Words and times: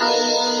Música 0.00 0.59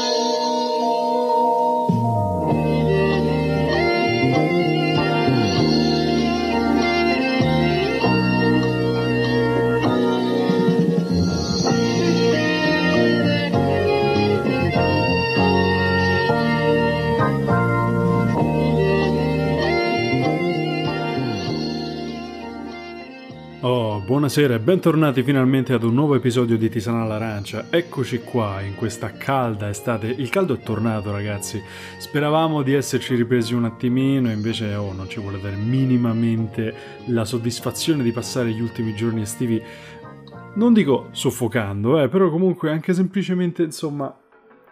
Buonasera 24.10 24.54
e 24.56 24.58
bentornati 24.58 25.22
finalmente 25.22 25.72
ad 25.72 25.84
un 25.84 25.94
nuovo 25.94 26.16
episodio 26.16 26.58
di 26.58 26.68
Tisana 26.68 27.02
all'Arancia. 27.02 27.66
Eccoci 27.70 28.18
qua 28.22 28.60
in 28.60 28.74
questa 28.74 29.12
calda 29.12 29.68
estate. 29.68 30.08
Il 30.08 30.30
caldo 30.30 30.54
è 30.54 30.58
tornato, 30.58 31.12
ragazzi. 31.12 31.62
Speravamo 31.96 32.62
di 32.62 32.74
esserci 32.74 33.14
ripresi 33.14 33.54
un 33.54 33.66
attimino, 33.66 34.28
invece 34.28 34.74
oh, 34.74 34.92
non 34.92 35.08
ci 35.08 35.20
vuole 35.20 35.40
dare 35.40 35.54
minimamente 35.54 36.74
la 37.06 37.24
soddisfazione 37.24 38.02
di 38.02 38.10
passare 38.10 38.50
gli 38.50 38.60
ultimi 38.60 38.96
giorni 38.96 39.20
estivi. 39.20 39.62
Non 40.56 40.72
dico 40.72 41.10
soffocando, 41.12 42.02
eh, 42.02 42.08
però 42.08 42.30
comunque 42.30 42.72
anche 42.72 42.92
semplicemente, 42.92 43.62
insomma, 43.62 44.12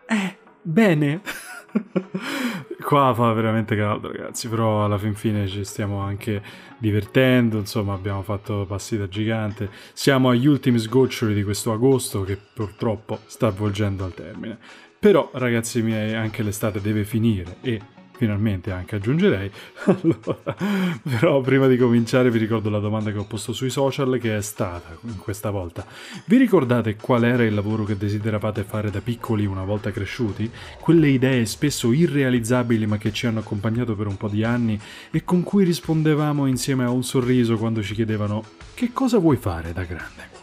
eh, 0.08 0.36
bene. 0.62 1.20
Qua 2.82 3.12
fa 3.14 3.32
veramente 3.32 3.76
caldo, 3.76 4.10
ragazzi, 4.10 4.48
però 4.48 4.84
alla 4.84 4.98
fin 4.98 5.14
fine 5.14 5.46
ci 5.46 5.64
stiamo 5.64 5.98
anche 5.98 6.42
divertendo, 6.78 7.58
insomma, 7.58 7.92
abbiamo 7.92 8.22
fatto 8.22 8.64
passi 8.66 8.96
da 8.96 9.08
gigante. 9.08 9.68
Siamo 9.92 10.30
agli 10.30 10.46
ultimi 10.46 10.78
sgoccioli 10.78 11.34
di 11.34 11.42
questo 11.42 11.72
agosto 11.72 12.22
che 12.22 12.36
purtroppo 12.36 13.20
sta 13.26 13.48
avvolgendo 13.48 14.04
al 14.04 14.14
termine. 14.14 14.58
Però, 14.98 15.30
ragazzi 15.34 15.82
miei, 15.82 16.14
anche 16.14 16.42
l'estate 16.42 16.80
deve 16.80 17.04
finire 17.04 17.56
e 17.60 17.80
finalmente 18.18 18.72
anche 18.72 18.96
aggiungerei. 18.96 19.50
Allora, 19.88 20.54
però 21.02 21.40
prima 21.40 21.66
di 21.66 21.76
cominciare 21.76 22.30
vi 22.30 22.38
ricordo 22.38 22.68
la 22.68 22.80
domanda 22.80 23.10
che 23.12 23.18
ho 23.18 23.24
posto 23.24 23.52
sui 23.52 23.70
social 23.70 24.18
che 24.20 24.36
è 24.36 24.42
stata 24.42 24.98
questa 25.18 25.50
volta. 25.50 25.86
Vi 26.26 26.36
ricordate 26.36 26.96
qual 26.96 27.24
era 27.24 27.44
il 27.44 27.54
lavoro 27.54 27.84
che 27.84 27.96
desideravate 27.96 28.64
fare 28.64 28.90
da 28.90 29.00
piccoli 29.00 29.46
una 29.46 29.64
volta 29.64 29.90
cresciuti? 29.90 30.50
Quelle 30.80 31.08
idee 31.08 31.46
spesso 31.46 31.92
irrealizzabili 31.92 32.86
ma 32.86 32.98
che 32.98 33.12
ci 33.12 33.26
hanno 33.26 33.38
accompagnato 33.38 33.94
per 33.94 34.08
un 34.08 34.16
po' 34.16 34.28
di 34.28 34.44
anni 34.44 34.78
e 35.10 35.24
con 35.24 35.42
cui 35.42 35.64
rispondevamo 35.64 36.46
insieme 36.46 36.84
a 36.84 36.90
un 36.90 37.04
sorriso 37.04 37.56
quando 37.56 37.82
ci 37.82 37.94
chiedevano 37.94 38.42
che 38.74 38.90
cosa 38.92 39.18
vuoi 39.18 39.36
fare 39.36 39.72
da 39.72 39.84
grande? 39.84 40.36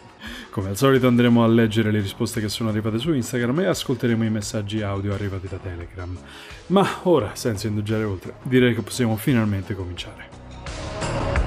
Come 0.56 0.70
al 0.70 0.78
solito 0.78 1.08
andremo 1.08 1.44
a 1.44 1.48
leggere 1.48 1.92
le 1.92 2.00
risposte 2.00 2.40
che 2.40 2.48
sono 2.48 2.70
arrivate 2.70 2.98
su 2.98 3.12
Instagram 3.12 3.60
e 3.60 3.66
ascolteremo 3.66 4.24
i 4.24 4.30
messaggi 4.30 4.82
audio 4.82 5.14
arrivati 5.14 5.50
da 5.50 5.58
Telegram. 5.58 6.18
Ma 6.68 7.02
ora, 7.04 7.36
senza 7.36 7.68
indugiare 7.68 8.04
oltre, 8.04 8.34
direi 8.42 8.74
che 8.74 8.82
possiamo 8.82 9.16
finalmente 9.18 9.76
cominciare. 9.76 11.45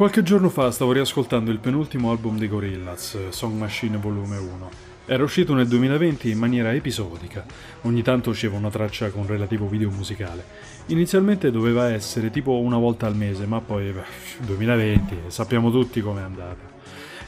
Qualche 0.00 0.22
giorno 0.22 0.48
fa 0.48 0.70
stavo 0.70 0.92
riascoltando 0.92 1.50
il 1.50 1.58
penultimo 1.58 2.10
album 2.10 2.38
di 2.38 2.48
Gorillaz, 2.48 3.28
Song 3.28 3.58
Machine 3.58 3.98
Volume 3.98 4.38
1. 4.38 4.70
Era 5.04 5.22
uscito 5.22 5.52
nel 5.52 5.68
2020 5.68 6.30
in 6.30 6.38
maniera 6.38 6.72
episodica, 6.72 7.44
ogni 7.82 8.00
tanto 8.00 8.30
usciva 8.30 8.56
una 8.56 8.70
traccia 8.70 9.10
con 9.10 9.26
relativo 9.26 9.68
video 9.68 9.90
musicale. 9.90 10.42
Inizialmente 10.86 11.50
doveva 11.50 11.90
essere 11.90 12.30
tipo 12.30 12.60
una 12.60 12.78
volta 12.78 13.06
al 13.06 13.14
mese, 13.14 13.44
ma 13.44 13.60
poi 13.60 13.92
beh, 13.92 14.46
2020, 14.46 15.16
sappiamo 15.26 15.70
tutti 15.70 16.00
com'è 16.00 16.22
andata. 16.22 16.66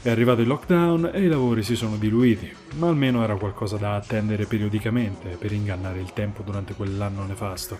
È 0.01 0.09
arrivato 0.09 0.41
il 0.41 0.47
lockdown 0.47 1.11
e 1.13 1.21
i 1.21 1.27
lavori 1.27 1.61
si 1.61 1.75
sono 1.75 1.95
diluiti, 1.97 2.51
ma 2.77 2.87
almeno 2.87 3.23
era 3.23 3.35
qualcosa 3.35 3.77
da 3.77 3.93
attendere 3.93 4.45
periodicamente 4.45 5.37
per 5.37 5.51
ingannare 5.51 5.99
il 5.99 6.11
tempo 6.13 6.41
durante 6.41 6.73
quell'anno 6.73 7.23
nefasto. 7.23 7.77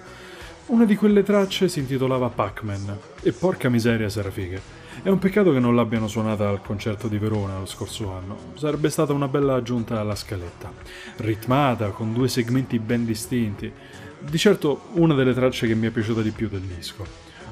Una 0.68 0.86
di 0.86 0.96
quelle 0.96 1.24
tracce 1.24 1.68
si 1.68 1.80
intitolava 1.80 2.30
Pac-Man 2.30 2.96
e 3.24 3.32
porca 3.32 3.70
miseria 3.70 4.08
se 4.08 4.20
era 4.20 4.30
figa. 4.30 4.83
È 5.02 5.10
un 5.10 5.20
peccato 5.20 5.52
che 5.52 5.60
non 5.60 5.76
l'abbiano 5.76 6.08
suonata 6.08 6.48
al 6.48 6.62
concerto 6.62 7.08
di 7.08 7.18
Verona 7.18 7.58
lo 7.58 7.66
scorso 7.66 8.12
anno, 8.12 8.38
sarebbe 8.54 8.90
stata 8.90 9.12
una 9.12 9.28
bella 9.28 9.56
aggiunta 9.56 10.00
alla 10.00 10.16
scaletta. 10.16 10.72
Ritmata, 11.18 11.90
con 11.90 12.14
due 12.14 12.28
segmenti 12.28 12.80
ben 12.80 13.06
distinti. 13.06 13.72
Di 14.20 14.38
certo 14.38 14.90
una 14.94 15.14
delle 15.14 15.34
tracce 15.34 15.68
che 15.68 15.76
mi 15.76 15.88
è 15.88 15.90
piaciuta 15.90 16.22
di 16.22 16.32
più 16.32 16.48
del 16.48 16.62
disco. 16.62 17.06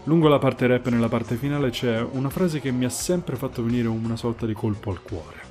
Lungo 0.06 0.30
la 0.30 0.40
parte 0.40 0.66
rap 0.66 0.88
e 0.88 0.90
nella 0.90 1.10
parte 1.10 1.36
finale 1.36 1.70
c'è 1.70 2.02
una 2.02 2.30
frase 2.30 2.60
che 2.60 2.72
mi 2.72 2.86
ha 2.86 2.90
sempre 2.90 3.36
fatto 3.36 3.64
venire 3.64 3.88
una 3.88 4.16
sorta 4.16 4.46
di 4.46 4.54
colpo 4.54 4.90
al 4.90 5.02
cuore. 5.02 5.50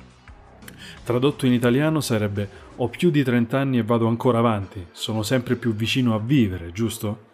Tradotto 1.03 1.45
in 1.45 1.53
italiano 1.53 2.01
sarebbe 2.01 2.49
ho 2.75 2.87
più 2.87 3.11
di 3.11 3.23
30 3.23 3.59
anni 3.59 3.77
e 3.77 3.83
vado 3.83 4.07
ancora 4.07 4.39
avanti, 4.39 4.87
sono 4.91 5.23
sempre 5.23 5.55
più 5.55 5.73
vicino 5.73 6.15
a 6.15 6.19
vivere, 6.19 6.71
giusto? 6.71 7.29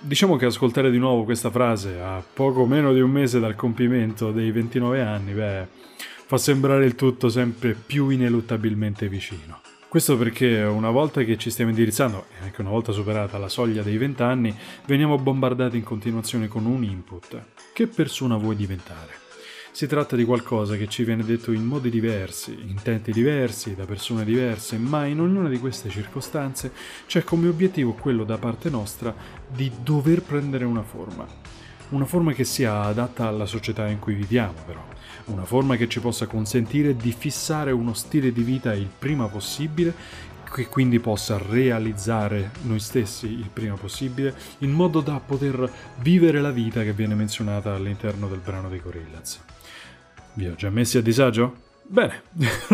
Diciamo 0.00 0.36
che 0.36 0.44
ascoltare 0.44 0.90
di 0.90 0.98
nuovo 0.98 1.24
questa 1.24 1.50
frase 1.50 1.98
a 1.98 2.22
poco 2.32 2.66
meno 2.66 2.92
di 2.92 3.00
un 3.00 3.10
mese 3.10 3.40
dal 3.40 3.54
compimento 3.54 4.32
dei 4.32 4.52
29 4.52 5.00
anni, 5.00 5.32
beh, 5.32 5.66
fa 6.26 6.36
sembrare 6.36 6.84
il 6.84 6.94
tutto 6.94 7.30
sempre 7.30 7.72
più 7.74 8.10
ineluttabilmente 8.10 9.08
vicino. 9.08 9.60
Questo 9.88 10.18
perché 10.18 10.60
una 10.60 10.90
volta 10.90 11.22
che 11.22 11.38
ci 11.38 11.48
stiamo 11.48 11.70
indirizzando, 11.70 12.26
e 12.38 12.44
anche 12.44 12.60
una 12.60 12.70
volta 12.70 12.92
superata 12.92 13.38
la 13.38 13.48
soglia 13.48 13.82
dei 13.82 13.96
20 13.96 14.22
anni, 14.22 14.54
veniamo 14.86 15.16
bombardati 15.16 15.78
in 15.78 15.84
continuazione 15.84 16.48
con 16.48 16.66
un 16.66 16.84
input. 16.84 17.42
Che 17.72 17.86
persona 17.86 18.36
vuoi 18.36 18.56
diventare? 18.56 19.27
Si 19.78 19.86
tratta 19.86 20.16
di 20.16 20.24
qualcosa 20.24 20.74
che 20.74 20.88
ci 20.88 21.04
viene 21.04 21.22
detto 21.22 21.52
in 21.52 21.64
modi 21.64 21.88
diversi, 21.88 22.50
in 22.66 22.82
tempi 22.82 23.12
diversi, 23.12 23.76
da 23.76 23.84
persone 23.84 24.24
diverse, 24.24 24.76
ma 24.76 25.06
in 25.06 25.20
ognuna 25.20 25.48
di 25.48 25.60
queste 25.60 25.88
circostanze 25.88 26.72
c'è 27.06 27.22
come 27.22 27.46
obiettivo 27.46 27.92
quello 27.92 28.24
da 28.24 28.38
parte 28.38 28.70
nostra 28.70 29.14
di 29.46 29.70
dover 29.80 30.22
prendere 30.22 30.64
una 30.64 30.82
forma. 30.82 31.24
Una 31.90 32.06
forma 32.06 32.32
che 32.32 32.42
sia 32.42 32.80
adatta 32.80 33.28
alla 33.28 33.46
società 33.46 33.86
in 33.86 34.00
cui 34.00 34.14
viviamo, 34.14 34.54
però. 34.66 34.84
Una 35.26 35.44
forma 35.44 35.76
che 35.76 35.88
ci 35.88 36.00
possa 36.00 36.26
consentire 36.26 36.96
di 36.96 37.12
fissare 37.16 37.70
uno 37.70 37.94
stile 37.94 38.32
di 38.32 38.42
vita 38.42 38.74
il 38.74 38.88
prima 38.98 39.28
possibile 39.28 39.94
che 40.52 40.66
quindi 40.66 40.98
possa 40.98 41.38
realizzare 41.38 42.50
noi 42.62 42.80
stessi 42.80 43.26
il 43.26 43.50
prima 43.52 43.74
possibile 43.76 44.34
in 44.58 44.70
modo 44.70 45.00
da 45.00 45.20
poter 45.24 45.70
vivere 46.00 46.40
la 46.40 46.50
vita 46.50 46.82
che 46.82 46.92
viene 46.92 47.14
menzionata 47.14 47.74
all'interno 47.74 48.28
del 48.28 48.40
brano 48.40 48.68
dei 48.68 48.80
Gorillaz. 48.80 49.40
Vi 50.34 50.46
ho 50.46 50.54
già 50.54 50.70
messi 50.70 50.98
a 50.98 51.02
disagio? 51.02 51.66
Bene, 51.90 52.22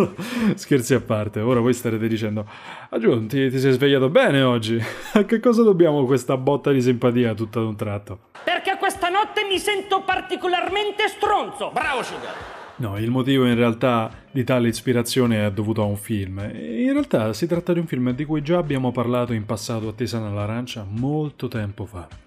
scherzi 0.56 0.94
a 0.94 1.00
parte, 1.00 1.38
ora 1.40 1.60
voi 1.60 1.72
starete 1.72 2.08
dicendo, 2.08 2.48
Aggiunti, 2.90 3.48
ti 3.48 3.60
sei 3.60 3.72
svegliato 3.72 4.08
bene 4.08 4.42
oggi? 4.42 4.76
A 5.14 5.24
che 5.24 5.38
cosa 5.38 5.62
dobbiamo 5.62 6.04
questa 6.04 6.36
botta 6.36 6.72
di 6.72 6.82
simpatia 6.82 7.32
tutto 7.34 7.60
ad 7.60 7.66
un 7.66 7.76
tratto? 7.76 8.18
Perché 8.42 8.76
questa 8.76 9.08
notte 9.08 9.44
mi 9.48 9.58
sento 9.58 10.02
particolarmente 10.02 11.06
stronzo. 11.06 11.70
Bravo 11.72 12.02
Sugar! 12.02 12.63
No, 12.76 12.98
il 12.98 13.10
motivo 13.10 13.46
in 13.46 13.54
realtà 13.54 14.10
di 14.32 14.42
tale 14.42 14.66
ispirazione 14.66 15.46
è 15.46 15.52
dovuto 15.52 15.82
a 15.82 15.84
un 15.84 15.96
film. 15.96 16.40
In 16.40 16.92
realtà 16.92 17.32
si 17.32 17.46
tratta 17.46 17.72
di 17.72 17.78
un 17.78 17.86
film 17.86 18.10
di 18.10 18.24
cui 18.24 18.42
già 18.42 18.58
abbiamo 18.58 18.90
parlato 18.90 19.32
in 19.32 19.46
passato 19.46 19.88
a 19.88 19.92
Tesana 19.92 20.28
all'Arancia 20.28 20.84
molto 20.88 21.46
tempo 21.46 21.84
fa. 21.86 22.23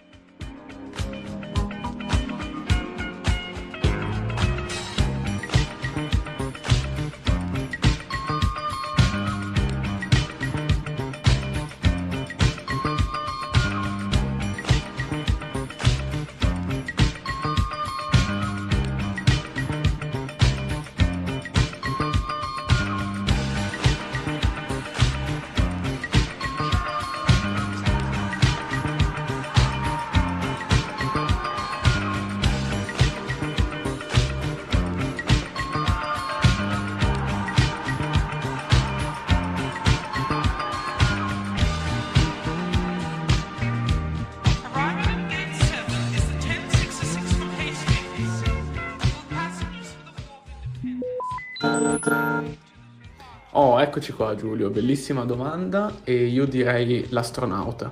Eccoci 53.98 54.14
qua 54.14 54.36
Giulio, 54.36 54.70
bellissima 54.70 55.24
domanda 55.26 56.02
e 56.04 56.28
io 56.28 56.46
direi 56.46 57.08
l'astronauta. 57.10 57.92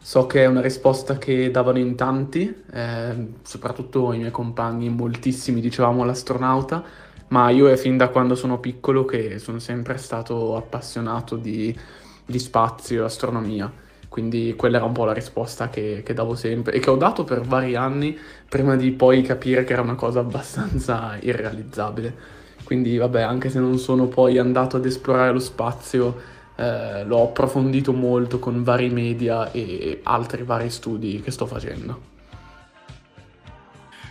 So 0.00 0.28
che 0.28 0.44
è 0.44 0.46
una 0.46 0.60
risposta 0.60 1.18
che 1.18 1.50
davano 1.50 1.78
in 1.78 1.96
tanti, 1.96 2.54
eh, 2.72 3.26
soprattutto 3.42 4.12
i 4.12 4.18
miei 4.18 4.30
compagni, 4.30 4.88
moltissimi 4.90 5.60
dicevamo 5.60 6.04
l'astronauta, 6.04 6.84
ma 7.28 7.50
io 7.50 7.68
è 7.68 7.76
fin 7.76 7.96
da 7.96 8.10
quando 8.10 8.36
sono 8.36 8.60
piccolo 8.60 9.04
che 9.04 9.40
sono 9.40 9.58
sempre 9.58 9.96
stato 9.96 10.54
appassionato 10.56 11.34
di, 11.34 11.76
di 12.24 12.38
spazio 12.38 13.02
e 13.02 13.06
astronomia, 13.06 13.72
quindi 14.08 14.54
quella 14.56 14.76
era 14.76 14.86
un 14.86 14.92
po' 14.92 15.04
la 15.04 15.12
risposta 15.12 15.68
che, 15.68 16.02
che 16.04 16.14
davo 16.14 16.36
sempre 16.36 16.74
e 16.74 16.78
che 16.78 16.90
ho 16.90 16.96
dato 16.96 17.24
per 17.24 17.40
vari 17.40 17.74
anni 17.74 18.16
prima 18.48 18.76
di 18.76 18.92
poi 18.92 19.22
capire 19.22 19.64
che 19.64 19.72
era 19.72 19.82
una 19.82 19.96
cosa 19.96 20.20
abbastanza 20.20 21.18
irrealizzabile. 21.20 22.38
Quindi 22.70 22.96
vabbè, 22.98 23.22
anche 23.22 23.50
se 23.50 23.58
non 23.58 23.78
sono 23.78 24.06
poi 24.06 24.38
andato 24.38 24.76
ad 24.76 24.86
esplorare 24.86 25.32
lo 25.32 25.40
spazio, 25.40 26.16
eh, 26.54 27.02
l'ho 27.02 27.24
approfondito 27.24 27.92
molto 27.92 28.38
con 28.38 28.62
vari 28.62 28.90
media 28.90 29.50
e 29.50 29.98
altri 30.04 30.44
vari 30.44 30.70
studi 30.70 31.20
che 31.20 31.32
sto 31.32 31.46
facendo. 31.46 32.00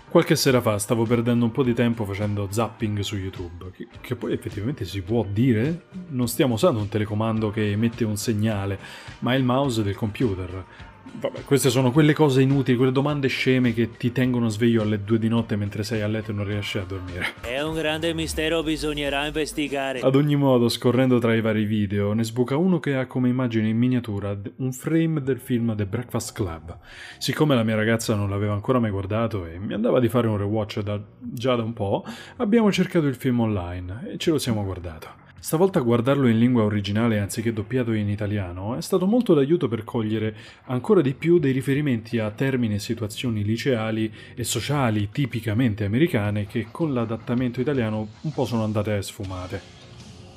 Qualche 0.09 0.35
sera 0.35 0.59
fa 0.59 0.77
stavo 0.77 1.05
perdendo 1.05 1.45
un 1.45 1.51
po' 1.51 1.63
di 1.63 1.73
tempo 1.73 2.03
facendo 2.03 2.49
zapping 2.51 2.99
su 2.99 3.15
YouTube, 3.15 3.71
che, 3.71 3.87
che, 4.01 4.17
poi 4.17 4.33
effettivamente 4.33 4.83
si 4.83 5.03
può 5.03 5.23
dire, 5.23 5.83
non 6.09 6.27
stiamo 6.27 6.55
usando 6.55 6.81
un 6.81 6.89
telecomando 6.89 7.51
che 7.51 7.71
emette 7.71 8.03
un 8.03 8.17
segnale, 8.17 8.77
ma 9.19 9.35
è 9.35 9.37
il 9.37 9.45
mouse 9.45 9.83
del 9.83 9.95
computer. 9.95 10.65
Vabbè, 11.11 11.43
queste 11.43 11.69
sono 11.69 11.91
quelle 11.91 12.13
cose 12.13 12.41
inutili, 12.41 12.77
quelle 12.77 12.91
domande 12.91 13.27
sceme 13.27 13.73
che 13.73 13.91
ti 13.97 14.11
tengono 14.11 14.47
sveglio 14.49 14.83
alle 14.83 15.03
due 15.03 15.19
di 15.19 15.27
notte 15.27 15.55
mentre 15.55 15.83
sei 15.83 16.01
a 16.01 16.07
letto 16.07 16.31
e 16.31 16.33
non 16.33 16.45
riesci 16.45 16.77
a 16.77 16.83
dormire. 16.83 17.33
È 17.41 17.61
un 17.61 17.73
grande 17.73 18.13
mistero, 18.13 18.63
bisognerà 18.63 19.25
investigare. 19.25 19.99
Ad 19.99 20.15
ogni 20.15 20.35
modo, 20.35 20.69
scorrendo 20.69 21.19
tra 21.19 21.33
i 21.35 21.41
vari 21.41 21.65
video, 21.65 22.13
ne 22.13 22.23
sbuca 22.23 22.55
uno 22.55 22.79
che 22.79 22.95
ha 22.95 23.05
come 23.05 23.29
immagine 23.29 23.67
in 23.67 23.77
miniatura 23.77 24.37
un 24.57 24.71
frame 24.71 25.21
del 25.21 25.39
film 25.39 25.75
The 25.75 25.85
Breakfast 25.85 26.33
Club. 26.33 26.77
Siccome 27.17 27.55
la 27.55 27.63
mia 27.63 27.75
ragazza 27.75 28.15
non 28.15 28.29
l'aveva 28.29 28.53
ancora 28.53 28.79
mai 28.79 28.91
guardato 28.91 29.45
e 29.45 29.59
mi 29.59 29.73
andava 29.73 29.99
di 29.99 30.07
fare 30.07 30.27
un 30.27 30.37
rewatch 30.37 30.81
da, 30.81 30.99
già 31.19 31.55
da 31.55 31.63
un 31.63 31.73
po', 31.73 32.05
abbiamo 32.37 32.71
cercato 32.71 33.07
il 33.07 33.15
film 33.15 33.41
online 33.41 34.11
e 34.13 34.17
ce 34.17 34.31
lo 34.31 34.37
siamo 34.37 34.63
guardato. 34.63 35.27
Stavolta 35.41 35.79
guardarlo 35.79 36.27
in 36.27 36.37
lingua 36.37 36.63
originale 36.63 37.17
anziché 37.17 37.53
doppiato 37.53 37.93
in 37.93 38.09
italiano 38.09 38.75
è 38.75 38.81
stato 38.81 39.07
molto 39.07 39.33
d'aiuto 39.33 39.69
per 39.69 39.85
cogliere 39.85 40.35
ancora 40.65 40.99
di 40.99 41.13
più 41.13 41.39
dei 41.39 41.53
riferimenti 41.53 42.19
a 42.19 42.29
termini 42.29 42.75
e 42.75 42.79
situazioni 42.79 43.43
liceali 43.43 44.13
e 44.35 44.43
sociali 44.43 45.09
tipicamente 45.11 45.85
americane 45.85 46.45
che 46.45 46.67
con 46.69 46.93
l'adattamento 46.93 47.61
italiano 47.61 48.09
un 48.21 48.33
po' 48.33 48.45
sono 48.45 48.65
andate 48.65 49.01
sfumate. 49.01 49.78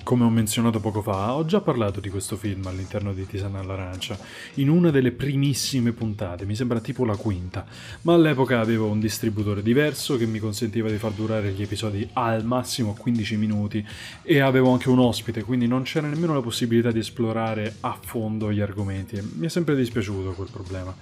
Come 0.05 0.25
ho 0.25 0.31
menzionato 0.31 0.81
poco 0.81 1.01
fa, 1.01 1.35
ho 1.35 1.45
già 1.45 1.61
parlato 1.61 2.01
di 2.01 2.11
questo 2.11 2.37
film 2.37 2.67
all'interno 2.67 3.13
di 3.13 3.25
Tisana 3.25 3.61
all'Arancia, 3.61 4.19
in 4.55 4.69
una 4.69 4.91
delle 4.91 5.13
primissime 5.13 5.93
puntate, 5.93 6.45
mi 6.45 6.57
sembra 6.57 6.81
tipo 6.81 7.05
la 7.05 7.15
quinta, 7.15 7.65
ma 8.03 8.15
all'epoca 8.15 8.59
avevo 8.59 8.89
un 8.89 8.99
distributore 8.99 9.63
diverso 9.63 10.17
che 10.17 10.27
mi 10.27 10.41
consentiva 10.41 10.91
di 10.91 10.99
far 10.99 11.13
durare 11.13 11.53
gli 11.53 11.63
episodi 11.63 12.07
al 12.15 12.45
massimo 12.45 12.95
15 12.99 13.37
minuti 13.37 13.87
e 14.23 14.41
avevo 14.41 14.73
anche 14.73 14.89
un 14.89 14.99
ospite, 14.99 15.45
quindi 15.45 15.69
non 15.69 15.83
c'era 15.83 16.09
nemmeno 16.09 16.35
la 16.35 16.43
possibilità 16.43 16.91
di 16.91 16.99
esplorare 16.99 17.77
a 17.81 17.97
fondo 17.99 18.53
gli 18.53 18.61
argomenti. 18.61 19.23
Mi 19.37 19.47
è 19.47 19.49
sempre 19.49 19.77
dispiaciuto 19.77 20.33
quel 20.33 20.49
problema. 20.51 20.95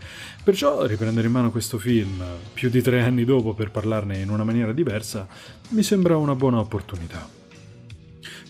Perciò 0.44 0.84
riprendere 0.84 1.26
in 1.26 1.32
mano 1.32 1.50
questo 1.50 1.78
film, 1.78 2.22
più 2.52 2.68
di 2.68 2.82
tre 2.82 3.00
anni 3.00 3.24
dopo, 3.24 3.54
per 3.54 3.70
parlarne 3.70 4.18
in 4.18 4.28
una 4.28 4.44
maniera 4.44 4.72
diversa, 4.72 5.26
mi 5.70 5.82
sembra 5.82 6.18
una 6.18 6.34
buona 6.34 6.58
opportunità. 6.60 7.39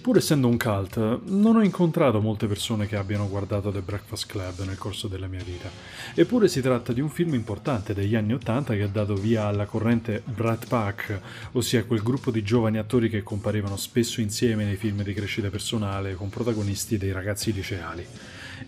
Pur 0.00 0.16
essendo 0.16 0.48
un 0.48 0.56
cult, 0.56 1.20
non 1.26 1.56
ho 1.56 1.62
incontrato 1.62 2.22
molte 2.22 2.46
persone 2.46 2.86
che 2.86 2.96
abbiano 2.96 3.28
guardato 3.28 3.70
The 3.70 3.82
Breakfast 3.82 4.26
Club 4.26 4.64
nel 4.64 4.78
corso 4.78 5.08
della 5.08 5.26
mia 5.26 5.42
vita. 5.44 5.68
Eppure 6.14 6.48
si 6.48 6.62
tratta 6.62 6.94
di 6.94 7.02
un 7.02 7.10
film 7.10 7.34
importante 7.34 7.92
degli 7.92 8.14
anni 8.14 8.32
Ottanta 8.32 8.74
che 8.74 8.84
ha 8.84 8.88
dato 8.88 9.14
via 9.14 9.44
alla 9.44 9.66
corrente 9.66 10.22
Brat 10.24 10.68
Pack, 10.68 11.20
ossia 11.52 11.84
quel 11.84 12.02
gruppo 12.02 12.30
di 12.30 12.42
giovani 12.42 12.78
attori 12.78 13.10
che 13.10 13.22
comparivano 13.22 13.76
spesso 13.76 14.22
insieme 14.22 14.64
nei 14.64 14.76
film 14.76 15.02
di 15.02 15.12
crescita 15.12 15.50
personale 15.50 16.14
con 16.14 16.30
protagonisti 16.30 16.96
dei 16.96 17.12
ragazzi 17.12 17.52
liceali. 17.52 18.06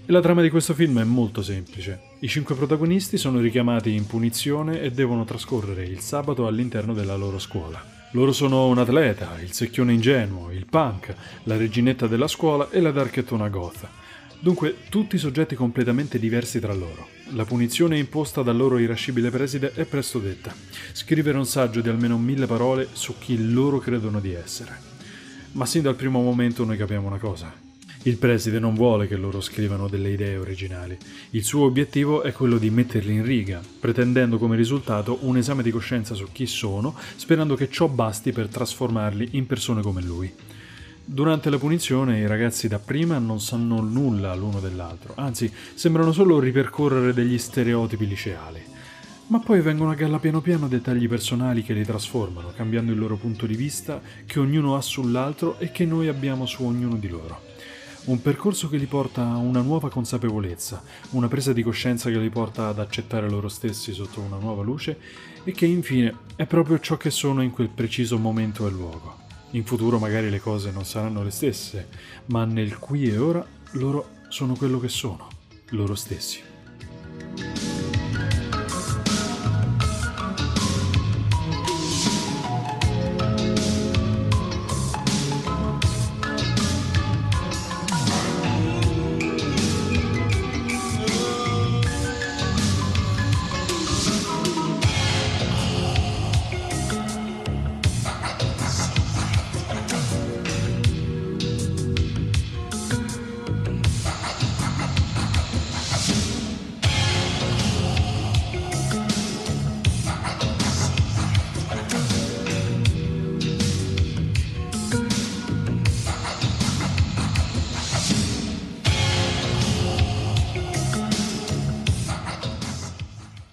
La 0.06 0.20
trama 0.20 0.42
di 0.42 0.50
questo 0.50 0.74
film 0.74 1.00
è 1.00 1.04
molto 1.04 1.42
semplice. 1.42 1.98
I 2.20 2.28
cinque 2.28 2.54
protagonisti 2.54 3.16
sono 3.16 3.40
richiamati 3.40 3.94
in 3.94 4.06
punizione 4.06 4.82
e 4.82 4.90
devono 4.90 5.24
trascorrere 5.24 5.84
il 5.84 6.00
sabato 6.00 6.46
all'interno 6.46 6.92
della 6.92 7.16
loro 7.16 7.38
scuola. 7.38 7.91
Loro 8.14 8.32
sono 8.32 8.66
un 8.66 8.76
atleta, 8.76 9.38
il 9.40 9.52
secchione 9.52 9.94
ingenuo, 9.94 10.50
il 10.52 10.66
punk, 10.66 11.14
la 11.44 11.56
reginetta 11.56 12.06
della 12.06 12.28
scuola 12.28 12.68
e 12.68 12.80
la 12.82 12.90
darkettona 12.90 13.48
goth. 13.48 13.88
Dunque, 14.38 14.76
tutti 14.90 15.16
soggetti 15.16 15.54
completamente 15.54 16.18
diversi 16.18 16.60
tra 16.60 16.74
loro. 16.74 17.08
La 17.30 17.46
punizione 17.46 17.96
imposta 17.96 18.42
dal 18.42 18.56
loro 18.56 18.76
irascibile 18.78 19.30
preside 19.30 19.72
è 19.72 19.86
presto 19.86 20.18
detta. 20.18 20.52
Scrivere 20.92 21.38
un 21.38 21.46
saggio 21.46 21.80
di 21.80 21.88
almeno 21.88 22.18
mille 22.18 22.44
parole 22.44 22.88
su 22.92 23.14
chi 23.18 23.50
loro 23.50 23.78
credono 23.78 24.20
di 24.20 24.34
essere. 24.34 24.78
Ma 25.52 25.64
sin 25.64 25.80
dal 25.80 25.96
primo 25.96 26.20
momento 26.20 26.64
noi 26.64 26.76
capiamo 26.76 27.06
una 27.06 27.18
cosa. 27.18 27.71
Il 28.04 28.16
preside 28.16 28.58
non 28.58 28.74
vuole 28.74 29.06
che 29.06 29.14
loro 29.14 29.40
scrivano 29.40 29.86
delle 29.86 30.10
idee 30.10 30.36
originali. 30.36 30.98
Il 31.30 31.44
suo 31.44 31.66
obiettivo 31.66 32.22
è 32.22 32.32
quello 32.32 32.58
di 32.58 32.68
metterli 32.68 33.12
in 33.12 33.24
riga, 33.24 33.60
pretendendo 33.78 34.38
come 34.38 34.56
risultato 34.56 35.18
un 35.20 35.36
esame 35.36 35.62
di 35.62 35.70
coscienza 35.70 36.14
su 36.14 36.26
chi 36.32 36.46
sono, 36.46 36.96
sperando 37.14 37.54
che 37.54 37.70
ciò 37.70 37.86
basti 37.86 38.32
per 38.32 38.48
trasformarli 38.48 39.28
in 39.32 39.46
persone 39.46 39.82
come 39.82 40.02
lui. 40.02 40.34
Durante 41.04 41.48
la 41.48 41.58
punizione 41.58 42.18
i 42.18 42.26
ragazzi 42.26 42.66
dapprima 42.66 43.18
non 43.18 43.40
sanno 43.40 43.80
nulla 43.80 44.34
l'uno 44.34 44.58
dell'altro, 44.58 45.12
anzi 45.14 45.52
sembrano 45.74 46.10
solo 46.10 46.40
ripercorrere 46.40 47.14
degli 47.14 47.38
stereotipi 47.38 48.08
liceali. 48.08 48.62
Ma 49.28 49.38
poi 49.38 49.60
vengono 49.60 49.90
a 49.90 49.94
galla 49.94 50.18
piano 50.18 50.40
piano 50.40 50.66
dettagli 50.66 51.06
personali 51.06 51.62
che 51.62 51.72
li 51.72 51.84
trasformano, 51.84 52.52
cambiando 52.56 52.90
il 52.90 52.98
loro 52.98 53.14
punto 53.14 53.46
di 53.46 53.54
vista 53.54 54.02
che 54.26 54.40
ognuno 54.40 54.74
ha 54.74 54.80
sull'altro 54.80 55.60
e 55.60 55.70
che 55.70 55.84
noi 55.84 56.08
abbiamo 56.08 56.46
su 56.46 56.64
ognuno 56.64 56.96
di 56.96 57.08
loro. 57.08 57.51
Un 58.04 58.20
percorso 58.20 58.68
che 58.68 58.78
li 58.78 58.86
porta 58.86 59.22
a 59.22 59.36
una 59.36 59.60
nuova 59.60 59.88
consapevolezza, 59.88 60.82
una 61.10 61.28
presa 61.28 61.52
di 61.52 61.62
coscienza 61.62 62.10
che 62.10 62.18
li 62.18 62.30
porta 62.30 62.66
ad 62.66 62.80
accettare 62.80 63.30
loro 63.30 63.48
stessi 63.48 63.92
sotto 63.92 64.20
una 64.20 64.38
nuova 64.38 64.64
luce 64.64 64.98
e 65.44 65.52
che 65.52 65.66
infine 65.66 66.12
è 66.34 66.44
proprio 66.46 66.80
ciò 66.80 66.96
che 66.96 67.10
sono 67.10 67.42
in 67.42 67.52
quel 67.52 67.68
preciso 67.68 68.18
momento 68.18 68.66
e 68.66 68.70
luogo. 68.72 69.18
In 69.50 69.64
futuro 69.64 70.00
magari 70.00 70.30
le 70.30 70.40
cose 70.40 70.72
non 70.72 70.84
saranno 70.84 71.22
le 71.22 71.30
stesse, 71.30 71.88
ma 72.26 72.44
nel 72.44 72.78
qui 72.78 73.04
e 73.04 73.18
ora 73.18 73.46
loro 73.72 74.08
sono 74.28 74.54
quello 74.54 74.80
che 74.80 74.88
sono, 74.88 75.28
loro 75.68 75.94
stessi. 75.94 76.40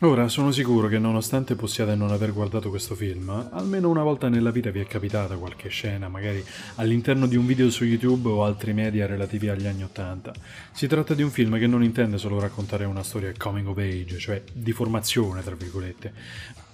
Ora, 0.09 0.27
sono 0.27 0.51
sicuro 0.51 0.87
che 0.87 0.97
nonostante 0.97 1.53
possiate 1.53 1.93
non 1.93 2.09
aver 2.09 2.33
guardato 2.33 2.69
questo 2.69 2.95
film, 2.95 3.29
almeno 3.51 3.91
una 3.91 4.01
volta 4.01 4.27
nella 4.27 4.49
vita 4.49 4.71
vi 4.71 4.79
è 4.79 4.87
capitata 4.87 5.35
qualche 5.35 5.69
scena, 5.69 6.09
magari 6.09 6.43
all'interno 6.77 7.27
di 7.27 7.35
un 7.35 7.45
video 7.45 7.69
su 7.69 7.83
YouTube 7.83 8.27
o 8.27 8.43
altri 8.43 8.73
media 8.73 9.05
relativi 9.05 9.49
agli 9.49 9.67
anni 9.67 9.83
Ottanta. 9.83 10.33
Si 10.71 10.87
tratta 10.87 11.13
di 11.13 11.21
un 11.21 11.29
film 11.29 11.59
che 11.59 11.67
non 11.67 11.83
intende 11.83 12.17
solo 12.17 12.39
raccontare 12.39 12.85
una 12.85 13.03
storia 13.03 13.31
coming 13.37 13.67
of 13.67 13.77
age, 13.77 14.17
cioè 14.17 14.41
di 14.51 14.71
formazione, 14.71 15.43
tra 15.43 15.53
virgolette, 15.53 16.11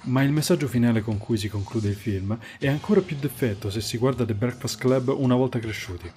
Ma 0.06 0.22
il 0.22 0.32
messaggio 0.32 0.68
finale 0.68 1.02
con 1.02 1.18
cui 1.18 1.36
si 1.36 1.50
conclude 1.50 1.90
il 1.90 1.96
film 1.96 2.38
è 2.60 2.68
ancora 2.68 3.02
più 3.02 3.16
d'effetto 3.20 3.72
se 3.72 3.82
si 3.82 3.98
guarda 3.98 4.24
The 4.24 4.36
Breakfast 4.36 4.78
Club 4.78 5.08
una 5.08 5.34
volta 5.34 5.58
cresciuti. 5.58 6.12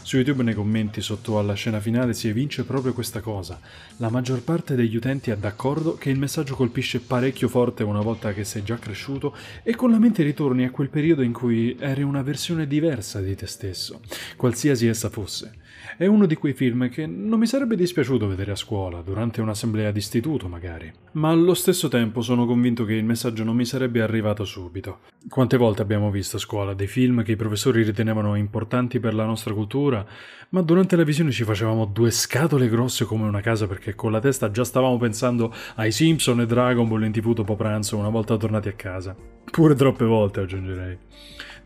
Su 0.00 0.16
YouTube 0.16 0.42
nei 0.42 0.54
commenti 0.54 1.02
sotto 1.02 1.38
alla 1.38 1.52
scena 1.52 1.78
finale 1.78 2.14
si 2.14 2.28
evince 2.28 2.64
proprio 2.64 2.94
questa 2.94 3.20
cosa. 3.20 3.60
La 3.98 4.08
maggior 4.08 4.42
parte 4.42 4.74
degli 4.74 4.96
utenti 4.96 5.30
è 5.30 5.36
d'accordo 5.36 5.96
che 5.96 6.08
il 6.08 6.18
messaggio 6.18 6.56
colpisce 6.56 7.00
parecchio 7.00 7.48
forte 7.48 7.82
una 7.82 8.00
volta 8.00 8.32
che 8.32 8.44
sei 8.44 8.62
già 8.62 8.78
cresciuto 8.78 9.36
e 9.62 9.74
con 9.74 9.90
la 9.90 9.98
mente 9.98 10.22
ritorni 10.22 10.64
a 10.64 10.70
quel 10.70 10.88
periodo 10.88 11.20
in 11.20 11.34
cui 11.34 11.76
eri 11.78 12.02
una 12.02 12.22
versione 12.22 12.66
diversa 12.66 13.20
di 13.20 13.34
te 13.34 13.46
stesso, 13.46 14.00
qualsiasi 14.36 14.86
essa 14.86 15.10
fosse. 15.10 15.63
È 15.96 16.06
uno 16.06 16.26
di 16.26 16.34
quei 16.34 16.54
film 16.54 16.88
che 16.88 17.06
non 17.06 17.38
mi 17.38 17.46
sarebbe 17.46 17.76
dispiaciuto 17.76 18.26
vedere 18.26 18.52
a 18.52 18.56
scuola, 18.56 19.00
durante 19.00 19.40
un'assemblea 19.40 19.90
d'istituto 19.90 20.48
magari. 20.48 20.92
Ma 21.12 21.30
allo 21.30 21.54
stesso 21.54 21.88
tempo 21.88 22.20
sono 22.20 22.46
convinto 22.46 22.84
che 22.84 22.94
il 22.94 23.04
messaggio 23.04 23.44
non 23.44 23.54
mi 23.54 23.64
sarebbe 23.64 24.02
arrivato 24.02 24.44
subito. 24.44 25.00
Quante 25.28 25.56
volte 25.56 25.82
abbiamo 25.82 26.10
visto 26.10 26.36
a 26.36 26.40
scuola 26.40 26.74
dei 26.74 26.86
film 26.86 27.22
che 27.22 27.32
i 27.32 27.36
professori 27.36 27.82
ritenevano 27.82 28.34
importanti 28.34 28.98
per 28.98 29.14
la 29.14 29.24
nostra 29.24 29.54
cultura, 29.54 30.04
ma 30.50 30.62
durante 30.62 30.96
la 30.96 31.04
visione 31.04 31.30
ci 31.30 31.44
facevamo 31.44 31.84
due 31.86 32.10
scatole 32.10 32.68
grosse 32.68 33.04
come 33.04 33.26
una 33.26 33.40
casa 33.40 33.66
perché 33.66 33.94
con 33.94 34.12
la 34.12 34.20
testa 34.20 34.50
già 34.50 34.64
stavamo 34.64 34.96
pensando 34.98 35.54
ai 35.76 35.92
Simpson 35.92 36.40
e 36.40 36.46
Dragon 36.46 36.88
Ball 36.88 37.04
in 37.04 37.12
tv 37.12 37.34
dopo 37.34 37.56
pranzo 37.56 37.96
una 37.96 38.08
volta 38.08 38.36
tornati 38.36 38.68
a 38.68 38.72
casa. 38.72 39.16
Pure 39.44 39.74
troppe 39.74 40.04
volte 40.04 40.40
aggiungerei. 40.40 40.98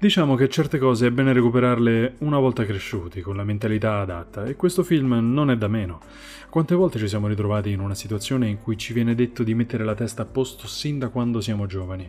Diciamo 0.01 0.37
che 0.37 0.49
certe 0.49 0.79
cose 0.79 1.09
è 1.09 1.11
bene 1.11 1.33
recuperarle 1.33 2.15
una 2.19 2.39
volta 2.39 2.65
cresciuti, 2.65 3.21
con 3.21 3.35
la 3.35 3.43
mentalità 3.43 3.99
adatta, 3.99 4.45
e 4.45 4.55
questo 4.55 4.85
film 4.85 5.33
non 5.33 5.51
è 5.51 5.57
da 5.57 5.67
meno. 5.67 5.99
Quante 6.49 6.77
volte 6.77 7.01
ci 7.01 7.09
siamo 7.09 7.27
ritrovati 7.27 7.73
in 7.73 7.81
una 7.81 7.97
situazione 7.97 8.47
in 8.47 8.63
cui 8.63 8.79
ci 8.79 8.93
viene 8.93 9.17
detto 9.17 9.43
di 9.43 9.55
mettere 9.55 9.83
la 9.83 9.97
testa 9.97 10.23
a 10.23 10.27
posto 10.27 10.69
sin 10.69 11.01
da 11.01 11.09
quando 11.09 11.41
siamo 11.41 11.67
giovani? 11.67 12.09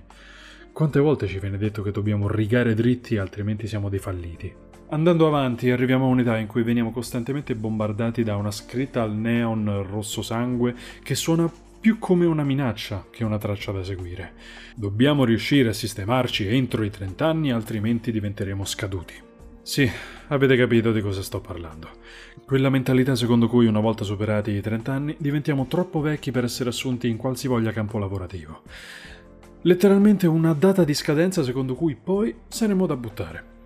Quante 0.71 0.99
volte 0.99 1.25
ci 1.25 1.39
viene 1.39 1.57
detto 1.57 1.81
che 1.81 1.89
dobbiamo 1.89 2.27
rigare 2.27 2.75
dritti 2.75 3.17
altrimenti 3.17 3.65
siamo 3.65 3.89
dei 3.89 3.97
falliti? 3.97 4.53
Andando 4.89 5.25
avanti 5.25 5.71
arriviamo 5.71 6.05
a 6.05 6.09
un'età 6.09 6.37
in 6.37 6.45
cui 6.45 6.61
veniamo 6.61 6.91
costantemente 6.91 7.55
bombardati 7.55 8.21
da 8.23 8.35
una 8.35 8.51
scritta 8.51 9.01
al 9.01 9.15
neon 9.15 9.83
rosso 9.89 10.21
sangue 10.21 10.75
che 11.01 11.15
suona 11.15 11.51
più 11.79 11.97
come 11.97 12.25
una 12.25 12.43
minaccia 12.43 13.05
che 13.09 13.23
una 13.23 13.37
traccia 13.37 13.71
da 13.71 13.83
seguire. 13.83 14.33
Dobbiamo 14.75 15.23
riuscire 15.23 15.69
a 15.69 15.73
sistemarci 15.73 16.47
entro 16.47 16.83
i 16.83 16.89
30 16.89 17.25
anni, 17.25 17.51
altrimenti 17.51 18.11
diventeremo 18.11 18.65
scaduti. 18.65 19.13
Sì, 19.61 19.89
avete 20.27 20.57
capito 20.57 20.91
di 20.91 21.01
cosa 21.01 21.21
sto 21.21 21.39
parlando. 21.39 21.89
Quella 22.45 22.69
mentalità 22.69 23.15
secondo 23.15 23.47
cui 23.47 23.67
una 23.67 23.79
volta 23.79 24.03
superati 24.03 24.51
i 24.51 24.61
30 24.61 24.91
anni 24.91 25.15
diventiamo 25.19 25.67
troppo 25.67 26.01
vecchi 26.01 26.31
per 26.31 26.43
essere 26.43 26.69
assunti 26.69 27.07
in 27.07 27.17
qualsivoglia 27.17 27.71
campo 27.71 27.97
lavorativo. 27.97 28.63
Letteralmente 29.61 30.25
una 30.25 30.53
data 30.53 30.83
di 30.83 30.93
scadenza 30.93 31.43
secondo 31.43 31.75
cui 31.75 31.95
poi 31.95 32.33
saremo 32.47 32.85
da 32.85 32.95
buttare. 32.95 33.57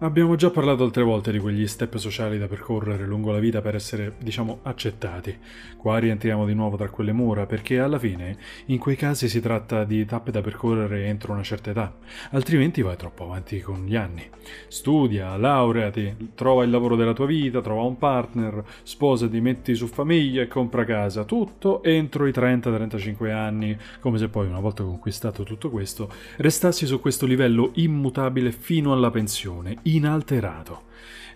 Abbiamo 0.00 0.36
già 0.36 0.50
parlato 0.50 0.84
altre 0.84 1.02
volte 1.02 1.32
di 1.32 1.40
quegli 1.40 1.66
step 1.66 1.96
sociali 1.96 2.38
da 2.38 2.46
percorrere 2.46 3.04
lungo 3.04 3.32
la 3.32 3.40
vita 3.40 3.60
per 3.60 3.74
essere, 3.74 4.14
diciamo, 4.16 4.60
accettati. 4.62 5.36
Qua 5.76 5.98
rientriamo 5.98 6.46
di 6.46 6.54
nuovo 6.54 6.76
tra 6.76 6.88
quelle 6.88 7.10
mura 7.10 7.46
perché 7.46 7.80
alla 7.80 7.98
fine 7.98 8.36
in 8.66 8.78
quei 8.78 8.94
casi 8.94 9.28
si 9.28 9.40
tratta 9.40 9.82
di 9.82 10.04
tappe 10.04 10.30
da 10.30 10.40
percorrere 10.40 11.06
entro 11.06 11.32
una 11.32 11.42
certa 11.42 11.70
età, 11.70 11.96
altrimenti 12.30 12.80
vai 12.80 12.96
troppo 12.96 13.24
avanti 13.24 13.60
con 13.60 13.86
gli 13.86 13.96
anni. 13.96 14.22
Studia, 14.68 15.36
laureati, 15.36 16.30
trova 16.36 16.62
il 16.62 16.70
lavoro 16.70 16.94
della 16.94 17.12
tua 17.12 17.26
vita, 17.26 17.60
trova 17.60 17.82
un 17.82 17.98
partner, 17.98 18.62
sposati, 18.84 19.40
metti 19.40 19.74
su 19.74 19.88
famiglia 19.88 20.42
e 20.42 20.48
compra 20.48 20.84
casa, 20.84 21.24
tutto 21.24 21.82
entro 21.82 22.28
i 22.28 22.30
30-35 22.30 23.32
anni, 23.32 23.76
come 23.98 24.18
se 24.18 24.28
poi 24.28 24.46
una 24.46 24.60
volta 24.60 24.84
conquistato 24.84 25.42
tutto 25.42 25.70
questo 25.70 26.08
restassi 26.36 26.86
su 26.86 27.00
questo 27.00 27.26
livello 27.26 27.72
immutabile 27.74 28.52
fino 28.52 28.92
alla 28.92 29.10
pensione 29.10 29.86
inalterato. 29.94 30.86